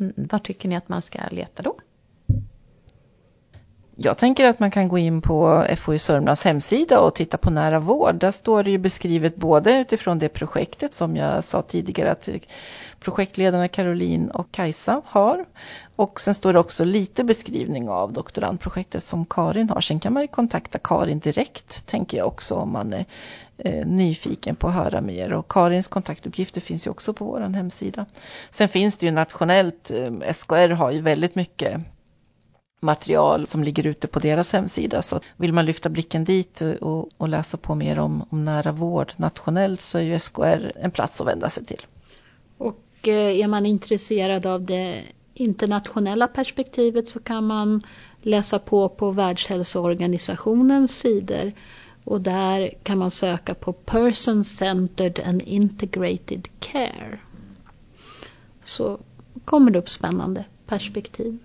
mm, 0.00 0.12
vad 0.16 0.42
tycker 0.42 0.68
ni 0.68 0.76
att 0.76 0.88
man 0.88 1.02
ska 1.02 1.18
leta 1.30 1.62
då? 1.62 1.76
Jag 3.98 4.18
tänker 4.18 4.44
att 4.44 4.60
man 4.60 4.70
kan 4.70 4.88
gå 4.88 4.98
in 4.98 5.22
på 5.22 5.66
FoI 5.76 5.98
Sörmlands 5.98 6.44
hemsida 6.44 7.00
och 7.00 7.14
titta 7.14 7.36
på 7.36 7.50
nära 7.50 7.80
vård. 7.80 8.14
Där 8.14 8.30
står 8.30 8.62
det 8.62 8.70
ju 8.70 8.78
beskrivet 8.78 9.36
både 9.36 9.78
utifrån 9.80 10.18
det 10.18 10.28
projektet 10.28 10.94
som 10.94 11.16
jag 11.16 11.44
sa 11.44 11.62
tidigare 11.62 12.10
att 12.10 12.28
projektledarna 13.00 13.68
Caroline 13.68 14.30
och 14.30 14.52
Kajsa 14.52 15.02
har. 15.04 15.44
Och 15.96 16.20
sen 16.20 16.34
står 16.34 16.52
det 16.52 16.58
också 16.58 16.84
lite 16.84 17.24
beskrivning 17.24 17.88
av 17.88 18.12
doktorandprojektet 18.12 19.02
som 19.02 19.26
Karin 19.26 19.70
har. 19.70 19.80
Sen 19.80 20.00
kan 20.00 20.12
man 20.12 20.22
ju 20.22 20.28
kontakta 20.28 20.78
Karin 20.78 21.18
direkt 21.18 21.86
tänker 21.86 22.18
jag 22.18 22.26
också 22.26 22.54
om 22.54 22.72
man 22.72 22.92
är 22.92 23.04
eh, 23.58 23.86
nyfiken 23.86 24.56
på 24.56 24.68
att 24.68 24.74
höra 24.74 25.00
mer. 25.00 25.32
Och 25.32 25.48
Karins 25.48 25.88
kontaktuppgifter 25.88 26.60
finns 26.60 26.86
ju 26.86 26.90
också 26.90 27.12
på 27.12 27.24
vår 27.24 27.40
hemsida. 27.40 28.06
Sen 28.50 28.68
finns 28.68 28.96
det 28.96 29.06
ju 29.06 29.12
nationellt, 29.12 29.90
eh, 29.90 30.32
SKR 30.32 30.68
har 30.68 30.90
ju 30.90 31.00
väldigt 31.00 31.34
mycket 31.34 31.82
material 32.80 33.46
som 33.46 33.64
ligger 33.64 33.86
ute 33.86 34.06
på 34.06 34.18
deras 34.18 34.52
hemsida. 34.52 35.02
Så 35.02 35.20
vill 35.36 35.52
man 35.52 35.66
lyfta 35.66 35.88
blicken 35.88 36.24
dit 36.24 36.62
och, 36.80 37.08
och 37.16 37.28
läsa 37.28 37.56
på 37.56 37.74
mer 37.74 37.98
om, 37.98 38.26
om 38.30 38.44
nära 38.44 38.72
vård 38.72 39.12
nationellt 39.16 39.80
så 39.80 39.98
är 39.98 40.02
ju 40.02 40.18
SKR 40.18 40.72
en 40.74 40.90
plats 40.90 41.20
att 41.20 41.26
vända 41.26 41.50
sig 41.50 41.64
till. 41.64 41.86
Och 42.58 43.08
eh, 43.08 43.40
är 43.40 43.48
man 43.48 43.66
intresserad 43.66 44.46
av 44.46 44.62
det 44.62 45.02
internationella 45.34 46.28
perspektivet 46.28 47.08
så 47.08 47.20
kan 47.20 47.46
man 47.46 47.82
läsa 48.22 48.58
på 48.58 48.88
på 48.88 49.10
Världshälsoorganisationens 49.10 50.98
sidor. 50.98 51.52
Och 52.04 52.20
där 52.20 52.74
kan 52.82 52.98
man 52.98 53.10
söka 53.10 53.54
på 53.54 53.72
Person 53.72 54.44
Centered 54.44 55.20
and 55.26 55.42
Integrated 55.42 56.48
Care. 56.58 57.20
Så 58.62 59.00
kommer 59.44 59.70
det 59.70 59.78
upp 59.78 59.90
spännande 59.90 60.44
perspektiv. 60.66 61.38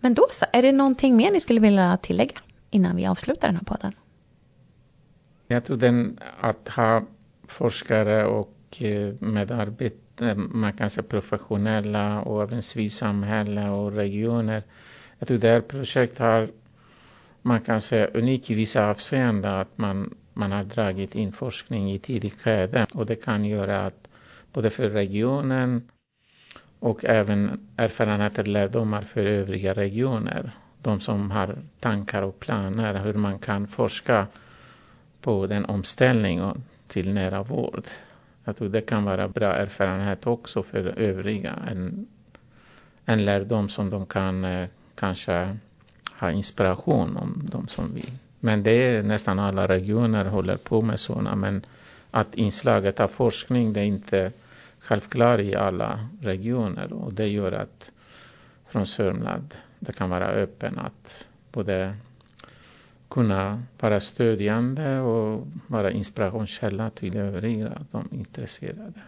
Men 0.00 0.14
då 0.14 0.26
så, 0.30 0.46
är 0.52 0.62
det 0.62 0.72
någonting 0.72 1.16
mer 1.16 1.32
ni 1.32 1.40
skulle 1.40 1.60
vilja 1.60 1.96
tillägga 2.02 2.40
innan 2.70 2.96
vi 2.96 3.06
avslutar 3.06 3.48
den 3.48 3.56
här 3.56 3.64
podden? 3.64 3.92
Jag 5.46 5.64
tror 5.64 5.76
den 5.76 6.18
att 6.40 6.68
ha 6.68 7.02
forskare 7.46 8.26
och 8.26 8.52
eh, 8.80 9.14
medarbetare, 9.18 10.30
eh, 10.30 10.36
man 10.36 10.72
kan 10.72 10.90
säga 10.90 11.04
professionella 11.04 12.20
och 12.20 12.42
även 12.42 12.62
civilsamhälle 12.62 13.68
och 13.68 13.92
regioner. 13.92 14.62
Jag 15.18 15.28
tror 15.28 15.38
det 15.38 15.48
här 15.48 15.60
projektet 15.60 16.18
har, 16.18 16.48
man 17.42 17.60
kan 17.60 17.80
säga 17.80 18.06
unik 18.06 18.50
i 18.50 18.54
vissa 18.54 18.90
avseenden 18.90 19.54
att 19.54 19.78
man, 19.78 20.14
man 20.32 20.52
har 20.52 20.64
dragit 20.64 21.14
in 21.14 21.32
forskning 21.32 21.92
i 21.92 21.98
tidigt 21.98 22.40
skede 22.42 22.86
och 22.94 23.06
det 23.06 23.16
kan 23.16 23.44
göra 23.44 23.86
att 23.86 24.08
både 24.52 24.70
för 24.70 24.90
regionen 24.90 25.88
och 26.80 27.04
även 27.04 27.66
erfarenheter 27.76 28.42
och 28.42 28.48
lärdomar 28.48 29.02
för 29.02 29.24
övriga 29.24 29.74
regioner. 29.74 30.50
De 30.82 31.00
som 31.00 31.30
har 31.30 31.56
tankar 31.80 32.22
och 32.22 32.40
planer 32.40 33.04
hur 33.04 33.14
man 33.14 33.38
kan 33.38 33.66
forska 33.68 34.26
på 35.20 35.46
den 35.46 35.64
omställningen 35.64 36.62
till 36.86 37.12
nära 37.14 37.42
vård. 37.42 37.84
Jag 38.44 38.56
tror 38.56 38.68
det 38.68 38.80
kan 38.80 39.04
vara 39.04 39.28
bra 39.28 39.54
erfarenhet 39.54 40.26
också 40.26 40.62
för 40.62 40.98
övriga. 40.98 41.54
En, 41.70 42.06
en 43.04 43.24
lärdom 43.24 43.68
som 43.68 43.90
de 43.90 44.06
kan 44.06 44.44
eh, 44.44 44.68
kanske 44.94 45.56
ha 46.20 46.30
inspiration 46.30 47.16
om 47.16 47.46
de 47.52 47.68
som 47.68 47.94
vill. 47.94 48.10
Men 48.40 48.62
det 48.62 48.70
är 48.70 49.02
nästan 49.02 49.38
alla 49.38 49.68
regioner 49.68 50.24
håller 50.24 50.56
på 50.56 50.82
med 50.82 51.00
sådana. 51.00 51.34
Men 51.36 51.62
att 52.10 52.34
inslaget 52.34 53.00
av 53.00 53.08
forskning 53.08 53.72
det 53.72 53.80
är 53.80 53.84
inte 53.84 54.32
självklar 54.86 55.40
i 55.40 55.54
alla 55.54 56.08
regioner 56.20 56.92
och 56.92 57.14
det 57.14 57.28
gör 57.28 57.52
att 57.52 57.90
från 58.66 58.86
Sörmland 58.86 59.54
det 59.78 59.92
kan 59.92 60.10
vara 60.10 60.28
öppen 60.28 60.78
att 60.78 61.24
både 61.52 61.96
kunna 63.08 63.62
vara 63.80 64.00
stödjande 64.00 65.00
och 65.00 65.46
vara 65.66 65.90
inspirationskälla 65.90 66.90
till 66.90 67.16
övriga 67.16 67.72
de 67.90 68.08
intresserade. 68.12 69.00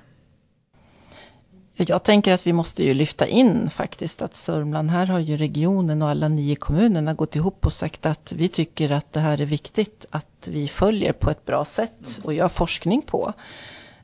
Jag 1.74 2.03
tänker 2.03 2.33
att 2.33 2.47
vi 2.47 2.53
måste 2.53 2.85
ju 2.85 2.95
lyfta 2.95 3.26
in 3.26 3.70
faktiskt 3.70 4.22
att 4.22 4.35
Sörmland, 4.35 4.91
här 4.91 5.07
har 5.07 5.18
ju 5.18 5.37
regionen 5.37 6.03
och 6.03 6.09
alla 6.09 6.29
nio 6.29 6.57
kommunerna 6.57 7.14
gått 7.14 7.37
ihop 7.37 7.66
och 7.66 7.72
sagt 7.72 8.07
att 8.07 8.33
vi 8.33 8.49
tycker 8.49 8.93
att 8.93 9.12
det 9.12 9.20
här 9.20 9.41
är 9.41 9.47
viktigt 9.47 10.07
att 10.11 10.49
vi 10.51 10.68
följer 10.68 11.12
på 11.12 11.31
ett 11.31 11.47
bra 11.47 11.64
sätt 11.64 12.20
och 12.22 12.35
gör 12.35 12.49
forskning 12.49 13.03
på. 13.03 13.33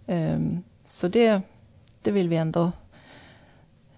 Ehm, 0.07 0.62
så 0.85 1.09
det, 1.09 1.43
det 2.05 2.11
vill 2.11 2.28
vi 2.28 2.36
ändå 2.36 2.72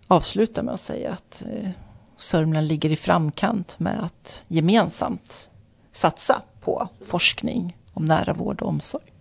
avsluta 0.06 0.62
med 0.62 0.74
att 0.74 0.80
säga 0.80 1.12
att 1.12 1.42
eh, 1.42 1.70
Sörmland 2.16 2.68
ligger 2.68 2.92
i 2.92 2.96
framkant 2.96 3.78
med 3.78 4.04
att 4.04 4.44
gemensamt 4.48 5.50
satsa 5.92 6.42
på 6.60 6.88
forskning 7.04 7.76
om 7.92 8.04
nära 8.04 8.32
vård 8.32 8.62
och 8.62 8.68
omsorg. 8.68 9.12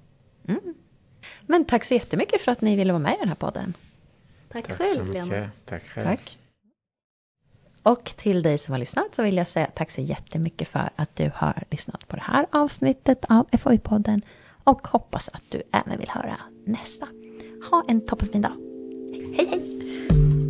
Mm. 0.47 0.73
Men 1.41 1.65
tack 1.65 1.83
så 1.83 1.93
jättemycket 1.93 2.41
för 2.41 2.51
att 2.51 2.61
ni 2.61 2.75
ville 2.75 2.93
vara 2.93 3.03
med 3.03 3.13
i 3.13 3.19
den 3.19 3.27
här 3.27 3.35
podden. 3.35 3.73
Tack, 4.49 4.67
Tack 4.67 4.77
själv 4.77 4.97
så 4.97 5.03
mycket. 5.03 5.27
Lena. 5.27 5.49
Tack 5.65 5.83
själv. 5.83 6.05
Tack. 6.05 6.37
Och 7.83 8.13
till 8.15 8.43
dig 8.43 8.57
som 8.57 8.71
har 8.71 8.79
lyssnat 8.79 9.15
så 9.15 9.23
vill 9.23 9.37
jag 9.37 9.47
säga 9.47 9.67
tack 9.75 9.91
så 9.91 10.01
jättemycket 10.01 10.67
för 10.67 10.89
att 10.95 11.15
du 11.15 11.31
har 11.35 11.63
lyssnat 11.71 12.07
på 12.07 12.15
det 12.15 12.21
här 12.21 12.45
avsnittet 12.51 13.25
av 13.29 13.47
FoI-podden 13.51 14.21
och 14.63 14.87
hoppas 14.87 15.29
att 15.29 15.43
du 15.49 15.63
även 15.71 15.99
vill 15.99 16.09
höra 16.09 16.37
nästa. 16.65 17.07
Ha 17.71 17.85
en 17.87 18.05
toppenfin 18.05 18.41
dag! 18.41 18.64
you. 20.11 20.44